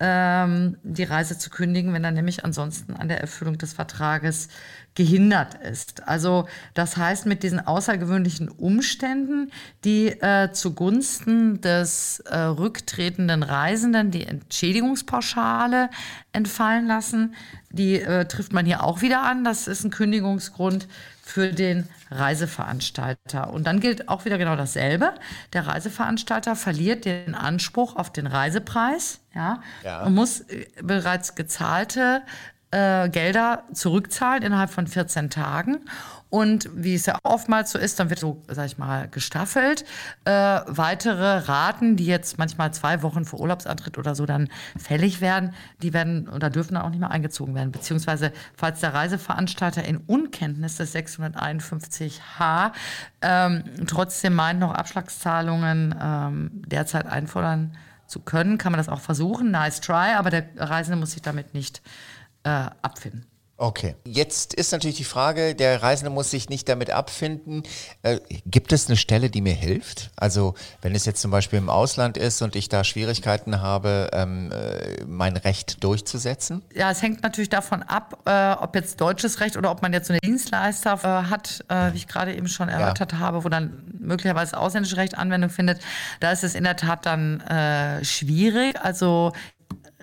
ähm, 0.00 0.78
die 0.82 1.04
Reise 1.04 1.36
zu 1.36 1.50
kündigen, 1.50 1.92
wenn 1.92 2.04
er 2.04 2.10
nämlich 2.10 2.44
ansonsten 2.44 2.96
an 2.96 3.08
der 3.08 3.20
Erfüllung 3.20 3.58
des 3.58 3.74
Vertrages 3.74 4.48
gehindert 4.94 5.54
ist. 5.54 6.06
Also 6.08 6.48
das 6.74 6.96
heißt, 6.96 7.26
mit 7.26 7.42
diesen 7.42 7.64
außergewöhnlichen 7.64 8.48
Umständen, 8.48 9.50
die 9.84 10.08
äh, 10.08 10.50
zugunsten 10.52 11.60
des 11.60 12.20
äh, 12.20 12.36
rücktretenden 12.36 13.42
Reisenden 13.42 14.10
die 14.10 14.26
Entschädigungspauschale 14.26 15.90
entfallen 16.32 16.86
lassen, 16.86 17.34
die 17.70 18.00
äh, 18.00 18.24
trifft 18.26 18.52
man 18.52 18.66
hier 18.66 18.82
auch 18.82 19.00
wieder 19.00 19.22
an. 19.22 19.44
Das 19.44 19.68
ist 19.68 19.84
ein 19.84 19.90
Kündigungsgrund 19.90 20.88
für 21.22 21.52
den 21.52 21.88
Reiseveranstalter. 22.10 23.52
Und 23.52 23.66
dann 23.66 23.78
gilt 23.78 24.08
auch 24.08 24.24
wieder 24.24 24.38
genau 24.38 24.56
dasselbe. 24.56 25.14
Der 25.52 25.66
Reiseveranstalter 25.66 26.56
verliert 26.56 27.04
den 27.04 27.36
Anspruch 27.36 27.94
auf 27.94 28.12
den 28.12 28.26
Reisepreis 28.26 29.20
ja, 29.34 29.62
ja. 29.84 30.02
und 30.02 30.14
muss 30.14 30.40
äh, 30.40 30.66
bereits 30.82 31.36
gezahlte 31.36 32.22
äh, 32.70 33.08
Gelder 33.08 33.64
zurückzahlen 33.72 34.42
innerhalb 34.42 34.70
von 34.70 34.86
14 34.86 35.30
Tagen. 35.30 35.80
Und 36.30 36.70
wie 36.72 36.94
es 36.94 37.06
ja 37.06 37.18
oftmals 37.24 37.72
so 37.72 37.78
ist, 37.78 37.98
dann 37.98 38.08
wird 38.08 38.20
so, 38.20 38.40
sag 38.46 38.66
ich 38.66 38.78
mal, 38.78 39.08
gestaffelt. 39.08 39.84
Äh, 40.24 40.60
weitere 40.66 41.38
Raten, 41.38 41.96
die 41.96 42.06
jetzt 42.06 42.38
manchmal 42.38 42.72
zwei 42.72 43.02
Wochen 43.02 43.24
vor 43.24 43.40
Urlaubsantritt 43.40 43.98
oder 43.98 44.14
so 44.14 44.26
dann 44.26 44.48
fällig 44.78 45.20
werden, 45.20 45.52
die 45.82 45.92
werden 45.92 46.28
oder 46.28 46.48
dürfen 46.48 46.74
dann 46.74 46.84
auch 46.84 46.90
nicht 46.90 47.00
mehr 47.00 47.10
eingezogen 47.10 47.56
werden. 47.56 47.72
Beziehungsweise, 47.72 48.32
falls 48.54 48.78
der 48.78 48.94
Reiseveranstalter 48.94 49.84
in 49.84 49.96
Unkenntnis 49.96 50.76
des 50.76 50.94
651h 50.94 52.70
ähm, 53.22 53.64
trotzdem 53.88 54.34
meint, 54.34 54.60
noch 54.60 54.72
Abschlagszahlungen 54.72 55.96
ähm, 56.00 56.50
derzeit 56.68 57.06
einfordern 57.06 57.76
zu 58.06 58.20
können, 58.20 58.56
kann 58.56 58.70
man 58.70 58.78
das 58.78 58.88
auch 58.88 59.00
versuchen. 59.00 59.50
Nice 59.50 59.80
try, 59.80 60.14
aber 60.16 60.30
der 60.30 60.44
Reisende 60.56 60.96
muss 60.96 61.12
sich 61.12 61.22
damit 61.22 61.54
nicht 61.54 61.78
äh, 61.78 62.19
abfinden. 62.42 63.30
Okay. 63.60 63.94
Jetzt 64.06 64.54
ist 64.54 64.72
natürlich 64.72 64.96
die 64.96 65.04
Frage, 65.04 65.54
der 65.54 65.82
Reisende 65.82 66.08
muss 66.08 66.30
sich 66.30 66.48
nicht 66.48 66.66
damit 66.66 66.88
abfinden. 66.88 67.62
Äh, 68.00 68.18
gibt 68.46 68.72
es 68.72 68.86
eine 68.86 68.96
Stelle, 68.96 69.28
die 69.28 69.42
mir 69.42 69.52
hilft? 69.52 70.10
Also 70.16 70.54
wenn 70.80 70.94
es 70.94 71.04
jetzt 71.04 71.20
zum 71.20 71.30
Beispiel 71.30 71.58
im 71.58 71.68
Ausland 71.68 72.16
ist 72.16 72.40
und 72.40 72.56
ich 72.56 72.70
da 72.70 72.84
Schwierigkeiten 72.84 73.60
habe, 73.60 74.08
ähm, 74.14 74.50
äh, 74.50 75.04
mein 75.06 75.36
Recht 75.36 75.84
durchzusetzen? 75.84 76.62
Ja, 76.74 76.90
es 76.90 77.02
hängt 77.02 77.22
natürlich 77.22 77.50
davon 77.50 77.82
ab, 77.82 78.22
äh, 78.24 78.52
ob 78.52 78.74
jetzt 78.74 78.98
deutsches 78.98 79.40
Recht 79.40 79.58
oder 79.58 79.70
ob 79.70 79.82
man 79.82 79.92
jetzt 79.92 80.06
so 80.06 80.14
eine 80.14 80.20
Dienstleister 80.20 80.94
äh, 80.94 81.28
hat, 81.28 81.62
äh, 81.68 81.92
wie 81.92 81.98
ich 81.98 82.08
gerade 82.08 82.34
eben 82.34 82.48
schon 82.48 82.70
erörtert 82.70 83.12
ja. 83.12 83.18
habe, 83.18 83.44
wo 83.44 83.50
dann 83.50 83.82
möglicherweise 83.92 84.56
ausländisches 84.56 84.96
Recht 84.96 85.18
Anwendung 85.18 85.50
findet. 85.50 85.82
Da 86.20 86.32
ist 86.32 86.44
es 86.44 86.54
in 86.54 86.64
der 86.64 86.76
Tat 86.76 87.04
dann 87.04 87.40
äh, 87.40 88.02
schwierig. 88.06 88.80
Also 88.80 89.32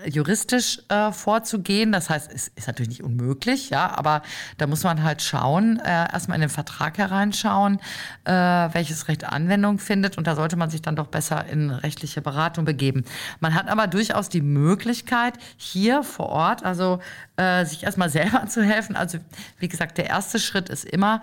juristisch 0.06 0.80
äh, 0.90 1.12
vorzugehen. 1.12 1.92
Das 1.92 2.10
heißt, 2.10 2.32
es 2.32 2.50
ist 2.50 2.68
natürlich 2.68 2.90
nicht 2.90 3.04
unmöglich, 3.04 3.70
ja, 3.70 3.98
aber 3.98 4.22
da 4.58 4.68
muss 4.68 4.84
man 4.84 5.04
halt 5.04 5.22
schauen, 5.22 5.80
äh, 5.80 5.90
erstmal 6.12 6.36
in 6.36 6.42
den 6.42 6.50
Vertrag 6.50 6.98
hereinschauen, 6.98 7.80
äh, 8.26 8.32
welches 8.32 9.08
Recht 9.08 9.24
Anwendung 9.24 9.80
findet 9.80 10.18
und 10.18 10.28
da 10.28 10.36
sollte 10.36 10.56
man 10.56 10.70
sich 10.70 10.82
dann 10.82 10.96
doch 10.96 11.08
besser 11.08 11.46
in 11.46 11.72
rechtliche 11.72 12.22
Beratung 12.22 12.66
begeben. 12.66 13.06
Man 13.40 13.54
hat 13.54 13.68
aber 13.68 13.88
durchaus 13.88 14.30
die 14.30 14.42
Möglichkeit, 14.42 15.34
hier 15.58 16.04
vor 16.04 16.28
Ort, 16.28 16.64
also 16.64 17.00
äh, 17.38 17.66
sich 17.66 17.84
erstmal 17.84 18.10
selber 18.18 18.46
zu 18.48 18.64
helfen. 18.64 18.96
Also 18.96 19.18
wie 19.60 19.68
gesagt, 19.68 19.98
der 19.98 20.08
erste 20.08 20.40
Schritt 20.40 20.70
ist 20.70 20.86
immer 20.86 21.22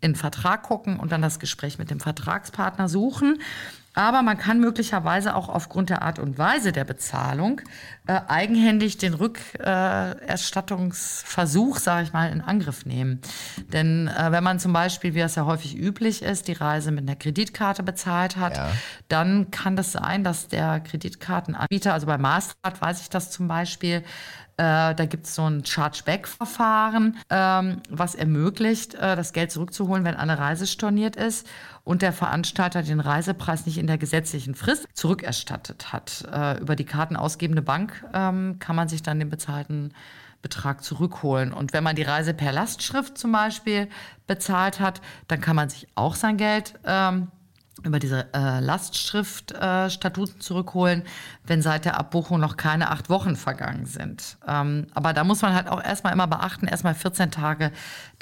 in 0.00 0.12
den 0.12 0.16
Vertrag 0.16 0.62
gucken 0.62 0.98
und 0.98 1.12
dann 1.12 1.22
das 1.22 1.38
Gespräch 1.38 1.78
mit 1.78 1.90
dem 1.90 2.00
Vertragspartner 2.00 2.88
suchen. 2.88 3.38
Aber 3.94 4.22
man 4.22 4.36
kann 4.36 4.60
möglicherweise 4.60 5.36
auch 5.36 5.48
aufgrund 5.48 5.88
der 5.88 6.02
Art 6.02 6.18
und 6.18 6.36
Weise 6.36 6.72
der 6.72 6.84
Bezahlung 6.84 7.60
äh, 8.06 8.20
eigenhändig 8.28 8.98
den 8.98 9.14
Rückerstattungsversuch, 9.14 11.76
äh, 11.76 11.80
sage 11.80 12.04
ich 12.04 12.12
mal, 12.12 12.30
in 12.30 12.42
Angriff 12.42 12.84
nehmen. 12.84 13.22
Denn 13.72 14.08
äh, 14.08 14.30
wenn 14.30 14.44
man 14.44 14.58
zum 14.58 14.74
Beispiel, 14.74 15.14
wie 15.14 15.20
es 15.20 15.36
ja 15.36 15.46
häufig 15.46 15.74
üblich 15.76 16.22
ist, 16.22 16.48
die 16.48 16.52
Reise 16.52 16.90
mit 16.90 17.08
einer 17.08 17.16
Kreditkarte 17.16 17.82
bezahlt 17.82 18.36
hat, 18.36 18.58
ja. 18.58 18.70
dann 19.08 19.50
kann 19.50 19.74
das 19.76 19.92
sein, 19.92 20.22
dass 20.22 20.48
der 20.48 20.80
Kreditkartenanbieter, 20.80 21.94
also 21.94 22.06
bei 22.06 22.18
Mastercard 22.18 22.82
weiß 22.82 23.00
ich 23.00 23.08
das 23.08 23.30
zum 23.30 23.48
Beispiel, 23.48 24.04
äh, 24.56 24.94
da 24.94 25.06
gibt 25.06 25.26
es 25.26 25.34
so 25.34 25.48
ein 25.48 25.64
Chargeback-Verfahren, 25.64 27.18
ähm, 27.28 27.82
was 27.90 28.14
ermöglicht, 28.14 28.94
äh, 28.94 29.16
das 29.16 29.32
Geld 29.32 29.50
zurückzuholen, 29.50 30.04
wenn 30.04 30.14
eine 30.14 30.38
Reise 30.38 30.68
storniert 30.68 31.16
ist 31.16 31.48
und 31.82 32.02
der 32.02 32.12
Veranstalter 32.12 32.82
den 32.82 33.00
Reisepreis 33.00 33.66
nicht 33.66 33.78
in 33.78 33.88
der 33.88 33.98
gesetzlichen 33.98 34.54
Frist 34.54 34.86
zurückerstattet 34.94 35.92
hat. 35.92 36.24
Äh, 36.32 36.60
über 36.60 36.76
die 36.76 36.84
kartenausgebende 36.84 37.62
Bank 37.62 37.93
ähm, 38.12 38.56
kann 38.58 38.76
man 38.76 38.88
sich 38.88 39.02
dann 39.02 39.18
den 39.18 39.30
bezahlten 39.30 39.92
Betrag 40.42 40.84
zurückholen. 40.84 41.52
Und 41.52 41.72
wenn 41.72 41.82
man 41.82 41.96
die 41.96 42.02
Reise 42.02 42.34
per 42.34 42.52
Lastschrift 42.52 43.16
zum 43.16 43.32
Beispiel 43.32 43.88
bezahlt 44.26 44.78
hat, 44.78 45.00
dann 45.26 45.40
kann 45.40 45.56
man 45.56 45.70
sich 45.70 45.88
auch 45.94 46.14
sein 46.14 46.36
Geld 46.36 46.74
ähm, 46.84 47.28
über 47.82 47.98
diese 47.98 48.32
äh, 48.32 48.60
Lastschrift-Statuten 48.60 50.36
äh, 50.36 50.38
zurückholen, 50.38 51.02
wenn 51.44 51.60
seit 51.60 51.84
der 51.84 51.98
Abbuchung 51.98 52.38
noch 52.40 52.56
keine 52.56 52.90
acht 52.90 53.10
Wochen 53.10 53.36
vergangen 53.36 53.86
sind. 53.86 54.36
Ähm, 54.46 54.86
aber 54.94 55.12
da 55.12 55.24
muss 55.24 55.42
man 55.42 55.54
halt 55.54 55.68
auch 55.68 55.82
erstmal 55.82 56.12
immer 56.12 56.26
beachten, 56.26 56.66
erstmal 56.66 56.94
14 56.94 57.30
Tage 57.30 57.72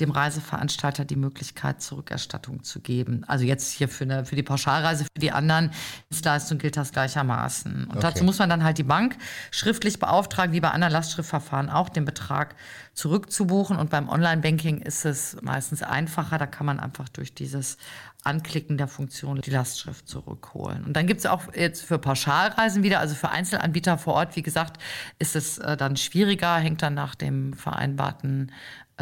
dem 0.02 0.11
Reiseveranstalter 0.11 1.04
die 1.04 1.16
Möglichkeit 1.16 1.80
Zurückerstattung 1.80 2.62
zu 2.62 2.80
geben. 2.80 3.25
Also 3.26 3.44
jetzt 3.44 3.73
hier 3.73 3.88
für, 3.88 4.04
eine, 4.04 4.25
für 4.25 4.37
die 4.37 4.42
Pauschalreise, 4.42 5.04
für 5.04 5.21
die 5.21 5.32
anderen 5.32 5.71
Dienstleistungen 6.11 6.59
gilt 6.59 6.76
das 6.76 6.92
gleichermaßen. 6.92 7.85
Und 7.85 7.90
okay. 7.90 8.00
dazu 8.00 8.25
muss 8.25 8.38
man 8.38 8.50
dann 8.50 8.64
halt 8.64 8.78
die 8.78 8.82
Bank 8.82 9.16
schriftlich 9.50 9.99
beauftragen, 9.99 10.52
wie 10.52 10.61
bei 10.61 10.71
anderen 10.71 10.92
Lastschriftverfahren 10.92 11.71
auch, 11.71 11.88
den 11.88 12.04
Betrag 12.04 12.54
zurückzubuchen. 12.94 13.78
Und 13.78 13.90
beim 13.90 14.09
Online-Banking 14.09 14.82
ist 14.82 15.04
es 15.04 15.37
meistens 15.40 15.82
einfacher. 15.82 16.38
Da 16.38 16.47
kann 16.47 16.66
man 16.66 16.80
einfach 16.80 17.09
durch 17.09 17.35
dieses 17.35 17.78
Anklicken 18.25 18.78
der 18.78 18.87
Funktion 18.87 19.40
die 19.40 19.50
Lastschrift 19.50 20.09
zurückholen. 20.09 20.85
Und 20.85 20.92
dann 20.97 21.06
gibt 21.06 21.21
es 21.21 21.26
auch 21.26 21.52
jetzt 21.54 21.82
für 21.82 21.99
Pauschalreisen 21.99 22.85
wieder, 22.85 23.00
also 23.00 23.16
für 23.16 23.30
Einzelanbieter 23.30 23.99
vor 23.99 24.14
Ort, 24.14 24.37
wie 24.37 24.42
gesagt, 24.42 24.80
ist 25.18 25.35
es 25.35 25.59
äh, 25.59 25.76
dann 25.76 25.97
schwieriger, 25.97 26.56
hängt 26.56 26.82
dann 26.82 26.94
nach 26.94 27.16
dem 27.16 27.52
vereinbarten 27.54 28.52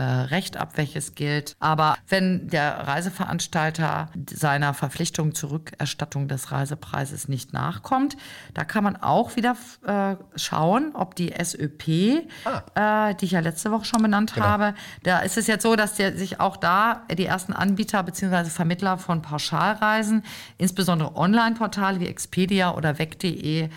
äh, 0.01 0.03
Recht 0.03 0.57
ab, 0.57 0.73
welches 0.77 1.15
gilt. 1.15 1.57
Aber 1.61 1.99
wenn 2.09 2.49
der 2.49 2.87
Reiseveranstalter 2.89 4.09
seiner 4.33 4.73
Verpflichtung 4.73 5.35
zur 5.35 5.51
Rückerstattung 5.51 6.27
des 6.27 6.53
Reisepreises 6.53 7.29
nicht 7.29 7.53
nachkommt, 7.53 8.17
da 8.55 8.65
kann 8.65 8.83
man 8.83 8.97
auch 8.97 9.37
wieder 9.37 9.57
äh, 9.87 10.17
schauen, 10.37 10.93
ob 10.95 11.17
die 11.17 11.35
SÖP, 11.45 12.27
ah. 12.47 13.11
äh, 13.11 13.15
die 13.17 13.27
ich 13.27 13.33
ja 13.33 13.41
letzte 13.41 13.71
Woche 13.73 13.85
schon 13.85 14.01
benannt 14.01 14.33
genau. 14.33 14.47
habe, 14.47 14.75
da 15.03 15.19
ist 15.19 15.37
es 15.37 15.47
jetzt 15.47 15.65
so, 15.65 15.77
dass 15.77 15.97
der 15.97 16.17
sich 16.17 16.41
auch 16.41 16.57
da 16.57 17.03
die 17.13 17.27
ersten 17.27 17.53
Anbieter 17.53 18.03
bzw. 18.03 18.45
Vermittler 18.49 18.97
von 18.97 19.21
Pauschalreisen, 19.21 20.23
insbesondere 20.57 21.15
Online-Portale 21.15 22.01
wie 22.01 22.07
Expedia 22.07 22.75
oder 22.75 22.99
weg.de, 22.99 23.69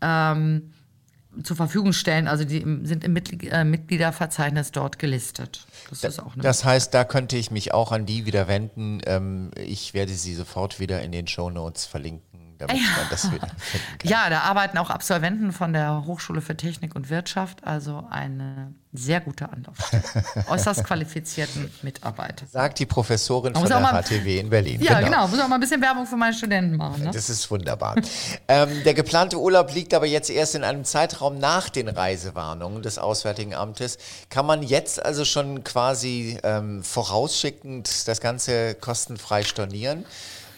ähm, 0.00 0.70
zur 1.42 1.56
Verfügung 1.56 1.92
stellen. 1.92 2.28
Also 2.28 2.44
die 2.44 2.64
sind 2.82 3.04
im 3.04 3.16
äh, 3.16 3.64
Mitgliederverzeichnis 3.64 4.70
dort 4.72 4.98
gelistet. 4.98 5.66
Das, 5.90 6.00
da, 6.00 6.32
das 6.36 6.64
heißt, 6.64 6.94
da 6.94 7.04
könnte 7.04 7.36
ich 7.36 7.50
mich 7.50 7.74
auch 7.74 7.92
an 7.92 8.06
die 8.06 8.26
wieder 8.26 8.48
wenden. 8.48 9.00
Ähm, 9.06 9.50
ich 9.56 9.94
werde 9.94 10.12
sie 10.12 10.34
sofort 10.34 10.80
wieder 10.80 11.02
in 11.02 11.12
den 11.12 11.26
Show 11.26 11.50
Notes 11.50 11.86
damit 12.58 12.76
ja. 12.76 12.82
man 12.96 13.06
das 13.10 13.30
wieder 13.30 13.48
finden 13.58 13.98
kann. 13.98 14.10
Ja, 14.10 14.30
da 14.30 14.40
arbeiten 14.40 14.78
auch 14.78 14.90
Absolventen 14.90 15.52
von 15.52 15.72
der 15.72 16.04
Hochschule 16.06 16.40
für 16.40 16.56
Technik 16.56 16.94
und 16.94 17.10
Wirtschaft, 17.10 17.64
also 17.64 18.06
eine 18.10 18.72
sehr 18.94 19.20
gute 19.20 19.50
Anlaufstelle. 19.50 20.02
Äußerst 20.48 20.84
qualifizierten 20.84 21.68
Mitarbeiter. 21.82 22.46
Sagt 22.46 22.78
die 22.78 22.86
Professorin 22.86 23.52
von 23.52 23.66
der 23.66 23.80
mal, 23.80 24.02
HTW 24.02 24.38
in 24.38 24.48
Berlin. 24.48 24.80
Ja, 24.80 25.00
genau. 25.00 25.10
genau. 25.10 25.28
Muss 25.28 25.40
auch 25.40 25.48
mal 25.48 25.56
ein 25.56 25.60
bisschen 25.60 25.82
Werbung 25.82 26.06
für 26.06 26.16
meine 26.16 26.34
Studenten 26.34 26.76
machen. 26.76 27.02
Ne? 27.02 27.10
Das 27.12 27.28
ist 27.28 27.50
wunderbar. 27.50 27.96
ähm, 28.46 28.84
der 28.84 28.94
geplante 28.94 29.38
Urlaub 29.38 29.74
liegt 29.74 29.94
aber 29.94 30.06
jetzt 30.06 30.30
erst 30.30 30.54
in 30.54 30.62
einem 30.62 30.84
Zeitraum 30.84 31.38
nach 31.38 31.68
den 31.68 31.88
Reisewarnungen 31.88 32.82
des 32.82 32.98
Auswärtigen 32.98 33.54
Amtes. 33.54 33.98
Kann 34.30 34.46
man 34.46 34.62
jetzt 34.62 35.04
also 35.04 35.24
schon 35.24 35.64
quasi 35.64 36.38
ähm, 36.44 36.84
vorausschickend 36.84 38.06
das 38.06 38.20
Ganze 38.20 38.76
kostenfrei 38.76 39.42
stornieren? 39.42 40.04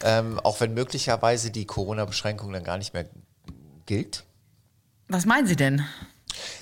Ähm, 0.03 0.39
auch 0.41 0.61
wenn 0.61 0.75
möglicherweise 0.75 1.51
die 1.51 1.67
Corona-Beschränkung 1.67 2.53
dann 2.53 2.65
gar 2.65 2.79
nicht 2.79 2.95
mehr 2.95 3.07
gilt? 3.87 4.25
Was 5.09 5.27
meinen 5.27 5.47
Sie 5.47 5.57
denn? 5.57 5.85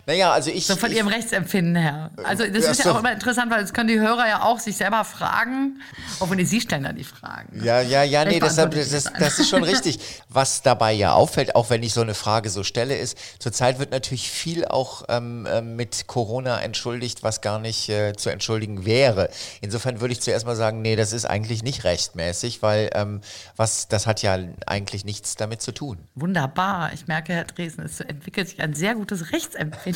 Naja, 0.06 0.32
also 0.32 0.50
ich. 0.50 0.66
So 0.66 0.76
von 0.76 0.90
ich, 0.90 0.99
Ihrem 0.99 1.08
Rechtsempfinden 1.08 1.76
her. 1.76 2.11
Also 2.25 2.46
das 2.46 2.66
ist 2.66 2.84
ja 2.84 2.92
auch 2.92 2.99
immer 2.99 3.12
interessant, 3.12 3.50
weil 3.50 3.62
das 3.62 3.73
können 3.73 3.88
die 3.88 3.99
Hörer 3.99 4.28
ja 4.28 4.42
auch 4.42 4.58
sich 4.58 4.76
selber 4.76 5.04
fragen, 5.04 5.80
wenn 6.20 6.44
Sie 6.44 6.61
stellen 6.61 6.82
dann 6.82 6.96
die 6.96 7.04
Fragen. 7.04 7.58
Ne? 7.58 7.64
Ja, 7.64 7.80
ja, 7.80 8.02
ja, 8.02 8.25
nee, 8.25 8.40
das, 8.40 8.56
das, 8.56 8.70
das, 8.70 9.04
das 9.04 9.38
ist 9.38 9.49
schon 9.49 9.64
richtig. 9.64 9.99
Was 10.28 10.62
dabei 10.62 10.92
ja 10.92 11.12
auffällt, 11.12 11.54
auch 11.54 11.70
wenn 11.70 11.82
ich 11.82 11.94
so 11.94 12.00
eine 12.00 12.14
Frage 12.14 12.50
so 12.50 12.64
stelle, 12.64 12.96
ist, 12.96 13.16
zurzeit 13.38 13.78
wird 13.78 13.92
natürlich 13.92 14.30
viel 14.30 14.66
auch 14.66 15.04
ähm, 15.08 15.46
ähm, 15.50 15.76
mit 15.76 16.06
Corona 16.06 16.61
entschuldigt, 16.61 17.23
was 17.23 17.40
gar 17.40 17.58
nicht 17.58 17.88
äh, 17.88 18.14
zu 18.14 18.30
entschuldigen 18.30 18.84
wäre. 18.84 19.30
Insofern 19.61 20.00
würde 20.00 20.12
ich 20.12 20.20
zuerst 20.20 20.44
mal 20.44 20.56
sagen, 20.56 20.82
nee, 20.82 20.96
das 20.96 21.12
ist 21.12 21.25
eigentlich 21.25 21.62
nicht 21.62 21.84
rechtmäßig, 21.84 22.62
weil 22.62 22.90
ähm, 22.94 23.20
was, 23.56 23.88
das 23.88 24.06
hat 24.06 24.23
ja 24.23 24.38
eigentlich 24.66 25.04
nichts 25.04 25.37
damit 25.37 25.62
zu 25.62 25.73
tun. 25.73 25.99
Wunderbar. 26.14 26.92
Ich 26.92 27.06
merke, 27.06 27.32
Herr 27.32 27.44
Dresden, 27.44 27.82
es 27.82 28.00
entwickelt 28.00 28.49
sich 28.49 28.61
ein 28.61 28.75
sehr 28.75 28.94
gutes 28.94 29.32
Rechtsempfinden 29.32 29.93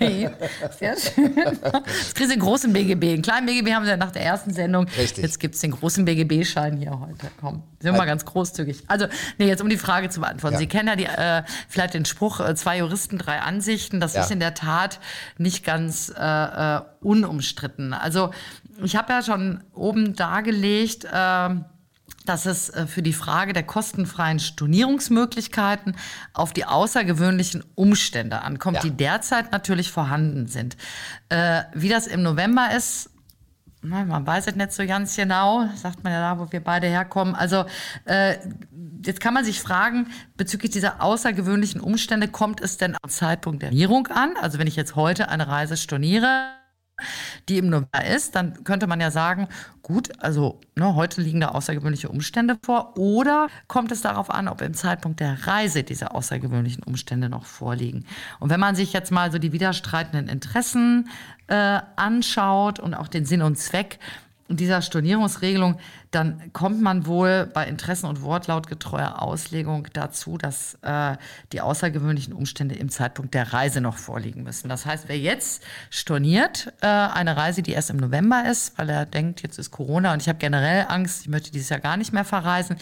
Ihnen. 0.00 0.34
Sehr 0.78 0.96
schön. 0.96 1.36
Jetzt 1.36 2.14
kriegen 2.14 2.28
Sie 2.28 2.32
einen 2.32 2.42
großen 2.42 2.72
BGB. 2.72 3.04
Einen 3.04 3.22
kleinen 3.22 3.46
BGB 3.46 3.74
haben 3.74 3.84
Sie 3.84 3.90
ja 3.90 3.96
nach 3.96 4.10
der 4.10 4.22
ersten 4.22 4.52
Sendung. 4.52 4.86
Richtig. 4.98 5.22
Jetzt 5.22 5.40
gibt 5.40 5.54
es 5.54 5.60
den 5.60 5.72
großen 5.72 6.04
BGB-Schein 6.04 6.76
hier 6.76 6.98
heute. 6.98 7.30
Komm, 7.40 7.62
sind 7.78 7.92
wir 7.92 7.98
mal 7.98 8.06
ganz 8.06 8.24
großzügig. 8.24 8.84
Also, 8.86 9.06
nee, 9.38 9.46
jetzt 9.46 9.62
um 9.62 9.68
die 9.68 9.76
Frage 9.76 10.08
zu 10.08 10.20
beantworten. 10.20 10.54
Ja. 10.54 10.60
Sie 10.60 10.66
kennen 10.66 10.88
ja 10.88 10.96
die, 10.96 11.06
äh, 11.06 11.42
vielleicht 11.68 11.94
den 11.94 12.04
Spruch, 12.04 12.40
äh, 12.40 12.54
zwei 12.54 12.78
Juristen, 12.78 13.18
drei 13.18 13.40
Ansichten. 13.40 14.00
Das 14.00 14.14
ja. 14.14 14.22
ist 14.22 14.30
in 14.30 14.40
der 14.40 14.54
Tat 14.54 15.00
nicht 15.38 15.64
ganz 15.64 16.12
äh, 16.16 16.22
äh 16.22 16.80
unumstritten. 17.00 17.94
Also, 17.94 18.30
ich 18.82 18.96
habe 18.96 19.12
ja 19.12 19.22
schon 19.22 19.62
oben 19.74 20.14
dargelegt, 20.14 21.04
äh, 21.04 21.48
dass 22.26 22.46
es 22.46 22.68
äh, 22.70 22.86
für 22.86 23.02
die 23.02 23.12
Frage 23.12 23.52
der 23.52 23.62
kostenfreien 23.62 24.38
Stornierungsmöglichkeiten 24.38 25.96
auf 26.32 26.52
die 26.52 26.64
außergewöhnlichen 26.64 27.64
Umstände 27.74 28.42
ankommt, 28.42 28.76
ja. 28.76 28.82
die 28.82 28.90
derzeit 28.90 29.52
natürlich 29.52 29.90
vorhanden 29.90 30.46
sind. 30.46 30.76
Äh, 31.28 31.62
wie 31.74 31.88
das 31.88 32.06
im 32.06 32.22
November 32.22 32.68
ist, 32.76 33.10
man 33.82 34.26
weiß 34.26 34.46
es 34.46 34.56
nicht 34.56 34.72
so 34.72 34.86
ganz 34.86 35.16
genau, 35.16 35.66
sagt 35.74 36.04
man 36.04 36.12
ja 36.12 36.20
da, 36.20 36.38
wo 36.38 36.52
wir 36.52 36.62
beide 36.62 36.86
herkommen. 36.86 37.34
Also 37.34 37.64
äh, 38.04 38.36
jetzt 39.04 39.20
kann 39.20 39.32
man 39.32 39.44
sich 39.44 39.60
fragen, 39.60 40.08
bezüglich 40.36 40.70
dieser 40.70 41.02
außergewöhnlichen 41.02 41.80
Umstände, 41.80 42.28
kommt 42.28 42.60
es 42.60 42.76
denn 42.76 42.96
am 43.00 43.08
Zeitpunkt 43.08 43.62
der 43.62 43.68
Stornierung 43.68 44.08
an? 44.08 44.34
Also 44.38 44.58
wenn 44.58 44.66
ich 44.66 44.76
jetzt 44.76 44.96
heute 44.96 45.30
eine 45.30 45.48
Reise 45.48 45.78
storniere, 45.78 46.59
die 47.48 47.58
im 47.58 47.70
November 47.70 48.04
ist, 48.04 48.34
dann 48.34 48.64
könnte 48.64 48.86
man 48.86 49.00
ja 49.00 49.10
sagen, 49.10 49.48
gut, 49.82 50.10
also 50.22 50.60
ne, 50.76 50.94
heute 50.94 51.20
liegen 51.20 51.40
da 51.40 51.48
außergewöhnliche 51.48 52.08
Umstände 52.08 52.56
vor. 52.64 52.96
Oder 52.96 53.48
kommt 53.66 53.92
es 53.92 54.02
darauf 54.02 54.30
an, 54.30 54.48
ob 54.48 54.60
im 54.60 54.74
Zeitpunkt 54.74 55.20
der 55.20 55.46
Reise 55.46 55.82
diese 55.82 56.14
außergewöhnlichen 56.14 56.82
Umstände 56.82 57.28
noch 57.28 57.44
vorliegen? 57.44 58.04
Und 58.38 58.50
wenn 58.50 58.60
man 58.60 58.74
sich 58.74 58.92
jetzt 58.92 59.10
mal 59.10 59.32
so 59.32 59.38
die 59.38 59.52
widerstreitenden 59.52 60.28
Interessen 60.28 61.08
äh, 61.48 61.80
anschaut 61.96 62.78
und 62.78 62.94
auch 62.94 63.08
den 63.08 63.24
Sinn 63.24 63.42
und 63.42 63.56
Zweck, 63.56 63.98
dieser 64.56 64.82
Stornierungsregelung, 64.82 65.78
dann 66.10 66.52
kommt 66.52 66.80
man 66.80 67.06
wohl 67.06 67.46
bei 67.52 67.66
Interessen- 67.66 68.06
und 68.06 68.22
wortlautgetreuer 68.22 69.22
Auslegung 69.22 69.86
dazu, 69.92 70.38
dass 70.38 70.76
äh, 70.82 71.16
die 71.52 71.60
außergewöhnlichen 71.60 72.32
Umstände 72.32 72.74
im 72.74 72.88
Zeitpunkt 72.88 73.34
der 73.34 73.52
Reise 73.52 73.80
noch 73.80 73.96
vorliegen 73.96 74.42
müssen. 74.42 74.68
Das 74.68 74.86
heißt, 74.86 75.08
wer 75.08 75.18
jetzt 75.18 75.62
storniert 75.90 76.72
äh, 76.80 76.86
eine 76.86 77.36
Reise, 77.36 77.62
die 77.62 77.72
erst 77.72 77.90
im 77.90 77.98
November 77.98 78.44
ist, 78.50 78.76
weil 78.76 78.90
er 78.90 79.06
denkt, 79.06 79.42
jetzt 79.42 79.58
ist 79.58 79.70
Corona 79.70 80.12
und 80.12 80.22
ich 80.22 80.28
habe 80.28 80.38
generell 80.38 80.86
Angst, 80.88 81.22
ich 81.22 81.28
möchte 81.28 81.52
dieses 81.52 81.68
Jahr 81.68 81.80
gar 81.80 81.96
nicht 81.96 82.12
mehr 82.12 82.24
verreisen, 82.24 82.76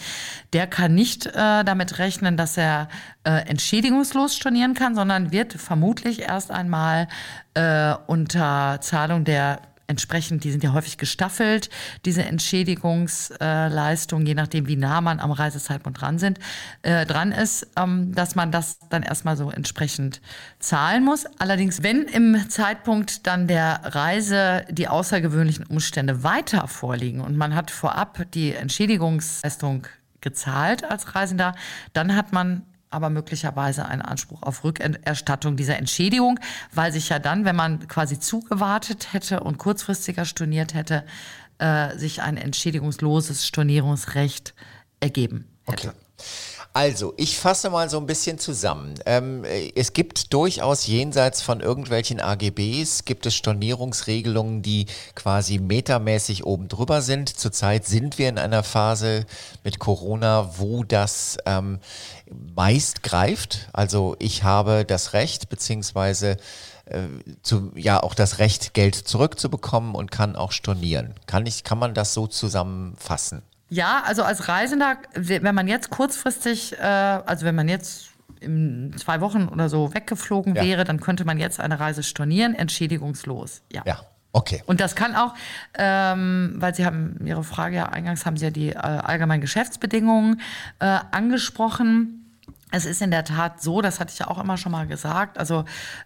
der 0.53 0.65
kann 0.65 0.95
nicht 0.95 1.27
äh, 1.27 1.63
damit 1.63 1.99
rechnen, 1.99 2.35
dass 2.35 2.57
er 2.57 2.89
äh, 3.23 3.47
entschädigungslos 3.47 4.35
stornieren 4.35 4.73
kann, 4.73 4.95
sondern 4.95 5.31
wird 5.31 5.53
vermutlich 5.53 6.21
erst 6.21 6.49
einmal 6.51 7.07
äh, 7.53 7.93
unter 8.07 8.79
Zahlung 8.81 9.23
der 9.23 9.61
entsprechend, 9.89 10.43
die 10.43 10.51
sind 10.51 10.63
ja 10.63 10.73
häufig 10.73 10.97
gestaffelt, 10.97 11.69
diese 12.05 12.23
Entschädigungsleistungen, 12.23 14.25
je 14.25 14.35
nachdem, 14.35 14.67
wie 14.67 14.75
nah 14.75 15.01
man 15.01 15.19
am 15.19 15.31
Reisezeitpunkt 15.31 15.99
dran 15.99 16.19
sind, 16.19 16.39
äh, 16.83 17.05
dran 17.05 17.31
ist, 17.31 17.67
ähm, 17.75 18.13
dass 18.13 18.35
man 18.35 18.51
das 18.51 18.79
dann 18.89 19.03
erstmal 19.03 19.35
so 19.35 19.49
entsprechend 19.49 20.21
zahlen 20.59 21.03
muss. 21.03 21.25
Allerdings, 21.39 21.83
wenn 21.83 22.03
im 22.03 22.49
Zeitpunkt 22.49 23.27
dann 23.27 23.47
der 23.47 23.81
Reise 23.83 24.65
die 24.69 24.87
außergewöhnlichen 24.87 25.65
Umstände 25.65 26.23
weiter 26.23 26.67
vorliegen 26.67 27.21
und 27.21 27.35
man 27.35 27.55
hat 27.55 27.71
vorab 27.71 28.25
die 28.33 28.53
Entschädigungsleistung 28.53 29.87
gezahlt 30.21 30.83
als 30.83 31.15
Reisender, 31.15 31.55
dann 31.93 32.15
hat 32.15 32.33
man 32.33 32.63
aber 32.89 33.09
möglicherweise 33.09 33.85
einen 33.85 34.01
Anspruch 34.01 34.41
auf 34.43 34.63
Rückerstattung 34.63 35.55
dieser 35.55 35.77
Entschädigung, 35.77 36.39
weil 36.73 36.91
sich 36.91 37.09
ja 37.09 37.19
dann, 37.19 37.45
wenn 37.45 37.55
man 37.55 37.87
quasi 37.87 38.19
zugewartet 38.19 39.13
hätte 39.13 39.41
und 39.41 39.57
kurzfristiger 39.57 40.25
storniert 40.25 40.73
hätte, 40.73 41.05
äh, 41.59 41.97
sich 41.97 42.21
ein 42.21 42.37
entschädigungsloses 42.37 43.45
Stornierungsrecht 43.45 44.53
ergeben 44.99 45.47
hätte. 45.65 45.89
Okay. 45.89 45.97
Also, 46.71 47.15
ich 47.17 47.37
fasse 47.37 47.71
mal 47.71 47.89
so 47.89 47.97
ein 47.97 48.05
bisschen 48.05 48.37
zusammen. 48.37 48.93
Ähm, 49.07 49.43
es 49.75 49.93
gibt 49.93 50.33
durchaus 50.33 50.85
jenseits 50.85 51.41
von 51.41 51.61
irgendwelchen 51.61 52.19
AGBs, 52.19 53.05
gibt 53.05 53.25
es 53.25 53.35
Stornierungsregelungen, 53.35 54.61
die 54.61 54.85
quasi 55.15 55.57
metermäßig 55.57 56.45
oben 56.45 56.67
drüber 56.67 57.01
sind. 57.01 57.27
Zurzeit 57.27 57.87
sind 57.87 58.19
wir 58.19 58.29
in 58.29 58.37
einer 58.37 58.61
Phase 58.61 59.25
mit 59.63 59.79
Corona, 59.79 60.51
wo 60.57 60.83
das 60.83 61.37
ähm, 61.47 61.79
meist 62.55 63.01
greift. 63.01 63.69
Also 63.73 64.15
ich 64.19 64.43
habe 64.43 64.85
das 64.85 65.13
Recht, 65.13 65.49
beziehungsweise 65.49 66.37
äh, 66.85 67.07
zu, 67.41 67.71
ja 67.75 68.03
auch 68.03 68.13
das 68.13 68.37
Recht, 68.37 68.75
Geld 68.75 68.93
zurückzubekommen 68.93 69.95
und 69.95 70.11
kann 70.11 70.35
auch 70.35 70.51
stornieren. 70.51 71.15
Kann, 71.25 71.47
ich, 71.47 71.63
kann 71.63 71.79
man 71.79 71.95
das 71.95 72.13
so 72.13 72.27
zusammenfassen? 72.27 73.41
Ja, 73.69 74.03
also 74.05 74.23
als 74.23 74.47
Reisender, 74.47 74.97
wenn 75.13 75.55
man 75.55 75.67
jetzt 75.67 75.89
kurzfristig, 75.89 76.77
äh, 76.77 76.83
also 76.83 77.45
wenn 77.45 77.55
man 77.55 77.69
jetzt 77.69 78.09
in 78.39 78.93
zwei 78.97 79.21
Wochen 79.21 79.47
oder 79.47 79.69
so 79.69 79.93
weggeflogen 79.93 80.55
ja. 80.55 80.63
wäre, 80.63 80.83
dann 80.83 80.99
könnte 80.99 81.25
man 81.25 81.37
jetzt 81.39 81.59
eine 81.59 81.79
Reise 81.79 82.03
stornieren, 82.03 82.55
entschädigungslos. 82.55 83.61
Ja. 83.71 83.83
ja. 83.85 83.99
Okay. 84.31 84.61
Und 84.67 84.79
das 84.79 84.95
kann 84.95 85.15
auch, 85.15 85.33
ähm, 85.73 86.53
weil 86.57 86.75
Sie 86.75 86.85
haben 86.85 87.19
Ihre 87.25 87.43
Frage 87.43 87.77
ja 87.77 87.85
eingangs 87.87 88.27
haben 88.27 88.37
Sie 88.37 88.45
ja 88.45 88.51
die 88.51 88.69
äh, 88.69 88.77
allgemeinen 88.77 89.41
Geschäftsbedingungen 89.41 90.41
äh, 90.79 90.99
angesprochen. 91.11 92.18
Es 92.71 92.85
ist 92.85 93.01
in 93.01 93.09
der 93.09 93.23
Tat 93.23 93.61
so, 93.61 93.81
das 93.81 93.99
hatte 93.99 94.13
ich 94.13 94.19
ja 94.19 94.27
auch 94.27 94.37
immer 94.37 94.57
schon 94.57 94.71
mal 94.71 94.85
gesagt, 94.85 95.39
also 95.39 95.65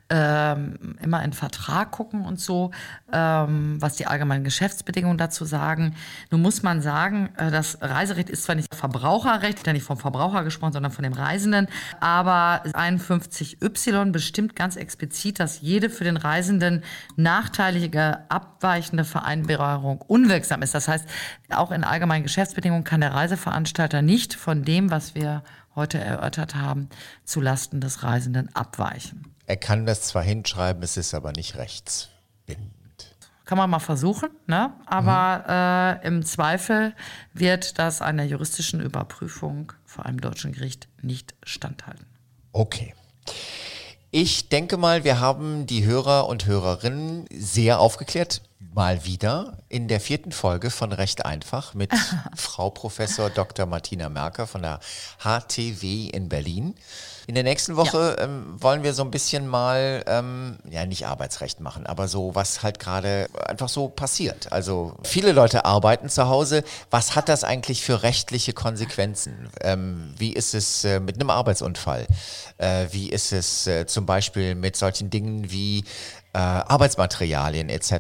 ähm, 0.10 0.96
immer 1.02 1.22
in 1.24 1.34
Vertrag 1.34 1.92
gucken 1.92 2.26
und 2.26 2.40
so, 2.40 2.72
ähm, 3.12 3.82
was 3.82 3.98
die 3.98 4.08
allgemeinen 4.08 4.46
Geschäftsbedingungen 4.46 5.18
dazu 5.18 5.44
sagen. 5.44 5.96
Nun 6.32 6.42
muss 6.42 6.64
man 6.64 6.82
sagen, 6.82 7.30
äh, 7.38 7.52
das 7.52 7.80
Reiserecht 7.82 8.30
ist 8.30 8.44
zwar 8.44 8.56
nicht 8.56 8.74
Verbraucherrecht, 8.74 9.68
ja 9.68 9.74
nicht 9.74 9.84
vom 9.84 9.98
Verbraucher 9.98 10.46
gesprochen, 10.46 10.72
sondern 10.72 10.94
von 10.94 11.04
dem 11.04 11.12
Reisenden, 11.12 11.68
aber 12.00 12.64
51y 12.66 14.12
bestimmt 14.12 14.56
ganz 14.56 14.78
explizit, 14.78 15.42
dass 15.42 15.60
jede 15.60 15.90
für 15.90 16.06
den 16.06 16.16
Reisenden 16.16 16.84
nachteilige, 17.18 18.20
abweichende 18.30 19.04
Vereinbarung 19.04 20.00
unwirksam 20.00 20.62
ist. 20.62 20.74
Das 20.74 20.88
heißt, 20.88 21.06
auch 21.50 21.72
in 21.72 21.84
allgemeinen 21.84 22.24
Geschäftsbedingungen 22.24 22.86
kann 22.86 23.02
der 23.02 23.14
Reiseveranstalter 23.14 24.02
nicht 24.02 24.34
von 24.34 24.64
dem, 24.64 24.92
was 24.92 25.14
wir 25.14 25.44
heute 25.76 26.00
erörtert 26.00 26.56
haben, 26.56 26.90
zu 27.24 27.42
Lasten 27.42 27.82
des 27.82 28.04
Reisenden 28.04 28.54
abweichen. 28.56 29.34
Er 29.46 29.58
kann 29.58 29.86
das 29.86 30.04
zwar 30.04 30.24
hinschreiben, 30.24 30.84
es 30.84 30.98
ist 30.98 31.14
aber 31.14 31.32
nicht 31.32 31.56
rechtsbindend. 31.56 32.74
Kann 33.46 33.58
man 33.58 33.70
mal 33.70 33.80
versuchen, 33.80 34.30
ne? 34.48 34.74
aber 34.86 36.00
mhm. 36.00 36.04
äh, 36.04 36.08
im 36.08 36.26
Zweifel 36.26 36.96
wird 37.34 37.78
das 37.78 38.02
einer 38.02 38.24
juristischen 38.24 38.80
Überprüfung 38.80 39.74
vor 39.86 40.06
einem 40.06 40.22
deutschen 40.22 40.54
Gericht 40.54 40.88
nicht 41.02 41.36
standhalten. 41.44 42.06
Okay. 42.54 42.94
Ich 44.12 44.48
denke 44.50 44.78
mal, 44.78 45.04
wir 45.04 45.20
haben 45.20 45.66
die 45.66 45.86
Hörer 45.86 46.28
und 46.28 46.46
Hörerinnen 46.46 47.26
sehr 47.34 47.80
aufgeklärt 47.80 48.44
mal 48.74 49.06
wieder 49.06 49.58
in 49.70 49.88
der 49.88 50.00
vierten 50.00 50.32
Folge 50.32 50.70
von 50.70 50.92
Recht 50.92 51.26
einfach 51.26 51.74
mit 51.74 51.92
Frau 52.36 52.70
Professor 52.70 53.30
Dr. 53.30 53.66
Martina 53.66 54.10
Merker 54.10 54.48
von 54.48 54.62
der 54.62 54.80
HTW 55.20 56.08
in 56.08 56.30
Berlin. 56.30 56.76
In 57.26 57.36
der 57.36 57.44
nächsten 57.44 57.78
Woche 57.78 58.16
ja. 58.18 58.26
ähm, 58.26 58.62
wollen 58.62 58.84
wir 58.84 58.94
so 58.94 59.02
ein 59.02 59.12
bisschen 59.12 59.48
mal, 59.48 60.04
ähm, 60.08 60.58
ja, 60.70 60.86
nicht 60.86 61.08
Arbeitsrecht 61.08 61.62
machen, 61.62 61.86
aber 61.86 62.10
so, 62.10 62.36
was 62.36 62.64
halt 62.64 62.80
gerade 62.80 63.30
einfach 63.48 63.70
so 63.70 63.88
passiert. 63.88 64.52
Also 64.52 64.98
viele 65.04 65.32
Leute 65.32 65.64
arbeiten 65.64 66.10
zu 66.10 66.28
Hause. 66.28 66.64
Was 66.92 67.16
hat 67.16 67.30
das 67.30 67.46
eigentlich 67.46 67.82
für 67.82 68.04
rechtliche 68.04 68.52
Konsequenzen? 68.52 69.50
Ähm, 69.62 70.14
wie 70.18 70.34
ist 70.34 70.54
es 70.54 70.84
äh, 70.84 71.00
mit 71.00 71.16
einem 71.16 71.30
Arbeitsunfall? 71.30 72.08
Äh, 72.58 72.88
wie 72.92 73.10
ist 73.10 73.32
es 73.32 73.68
äh, 73.68 73.86
zum 73.86 74.06
Beispiel 74.06 74.56
mit 74.56 74.76
solchen 74.76 75.10
Dingen 75.10 75.50
wie 75.50 75.86
äh, 76.34 76.38
Arbeitsmaterialien 76.38 77.70
etc. 77.70 77.92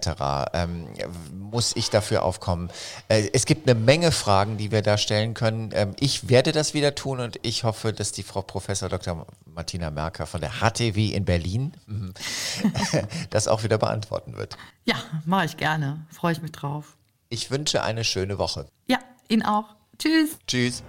Ähm, 0.54 0.88
muss 1.32 1.76
ich 1.76 1.90
dafür 1.90 2.24
aufkommen? 2.24 2.70
Äh, 3.08 3.30
es 3.34 3.46
gibt 3.46 3.70
eine 3.70 3.80
Menge 3.80 4.12
Fragen, 4.12 4.58
die 4.58 4.72
wir 4.72 4.82
da 4.82 4.98
stellen 4.98 5.34
können. 5.34 5.70
Ähm, 5.74 5.96
ich 6.00 6.30
werde 6.30 6.52
das 6.52 6.74
wieder 6.74 6.96
tun 6.96 7.20
und 7.20 7.40
ich 7.44 7.64
hoffe, 7.64 7.94
dass 7.94 8.12
die 8.12 8.24
Frau 8.24 8.42
Professor 8.42 8.90
Dr. 8.90 9.26
Martina 9.46 9.92
Merker 9.92 10.26
von 10.26 10.42
der 10.42 10.52
HTW 10.62 11.10
in 11.10 11.26
Berlin 11.26 11.74
das 13.30 13.48
auch 13.48 13.64
wieder 13.64 13.78
beantworten 13.78 14.36
wird. 14.36 14.58
Ja, 14.86 14.96
mache 15.26 15.46
ich 15.46 15.58
gerne. 15.58 16.06
Freue 16.10 16.34
ich 16.34 16.42
mich 16.42 16.52
drauf. 16.52 16.98
Ich 17.30 17.52
wünsche 17.52 17.84
eine 17.84 18.04
schöne 18.04 18.38
Woche. 18.38 18.68
Ja, 18.88 19.00
Ihnen 19.28 19.44
auch. 19.44 19.66
Tschüss. 19.98 20.38
Tschüss. 20.48 20.84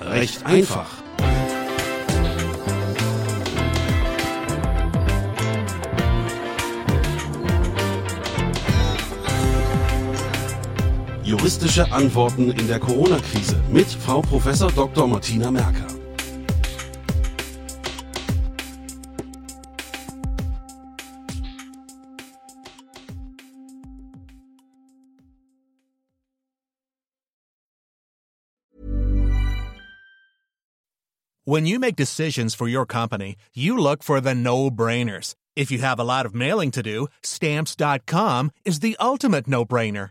Recht 0.00 0.44
einfach. 0.44 0.88
Juristische 11.26 11.90
Antworten 11.90 12.52
in 12.52 12.68
der 12.68 12.78
Corona-Krise 12.78 13.60
mit 13.72 13.88
Frau 13.88 14.22
Prof. 14.22 14.44
Dr. 14.44 15.08
Martina 15.08 15.50
Merker. 15.50 15.88
When 31.44 31.66
you 31.66 31.80
make 31.80 31.96
decisions 31.96 32.54
for 32.54 32.68
your 32.68 32.86
company, 32.86 33.36
you 33.52 33.76
look 33.76 34.04
for 34.04 34.20
the 34.20 34.34
no-brainers. 34.34 35.34
If 35.56 35.72
you 35.72 35.78
have 35.78 35.98
a 35.98 36.04
lot 36.04 36.24
of 36.24 36.34
mailing 36.34 36.70
to 36.72 36.82
do, 36.84 37.08
stamps.com 37.22 38.52
is 38.64 38.78
the 38.78 38.96
ultimate 39.00 39.48
no-brainer. 39.48 40.10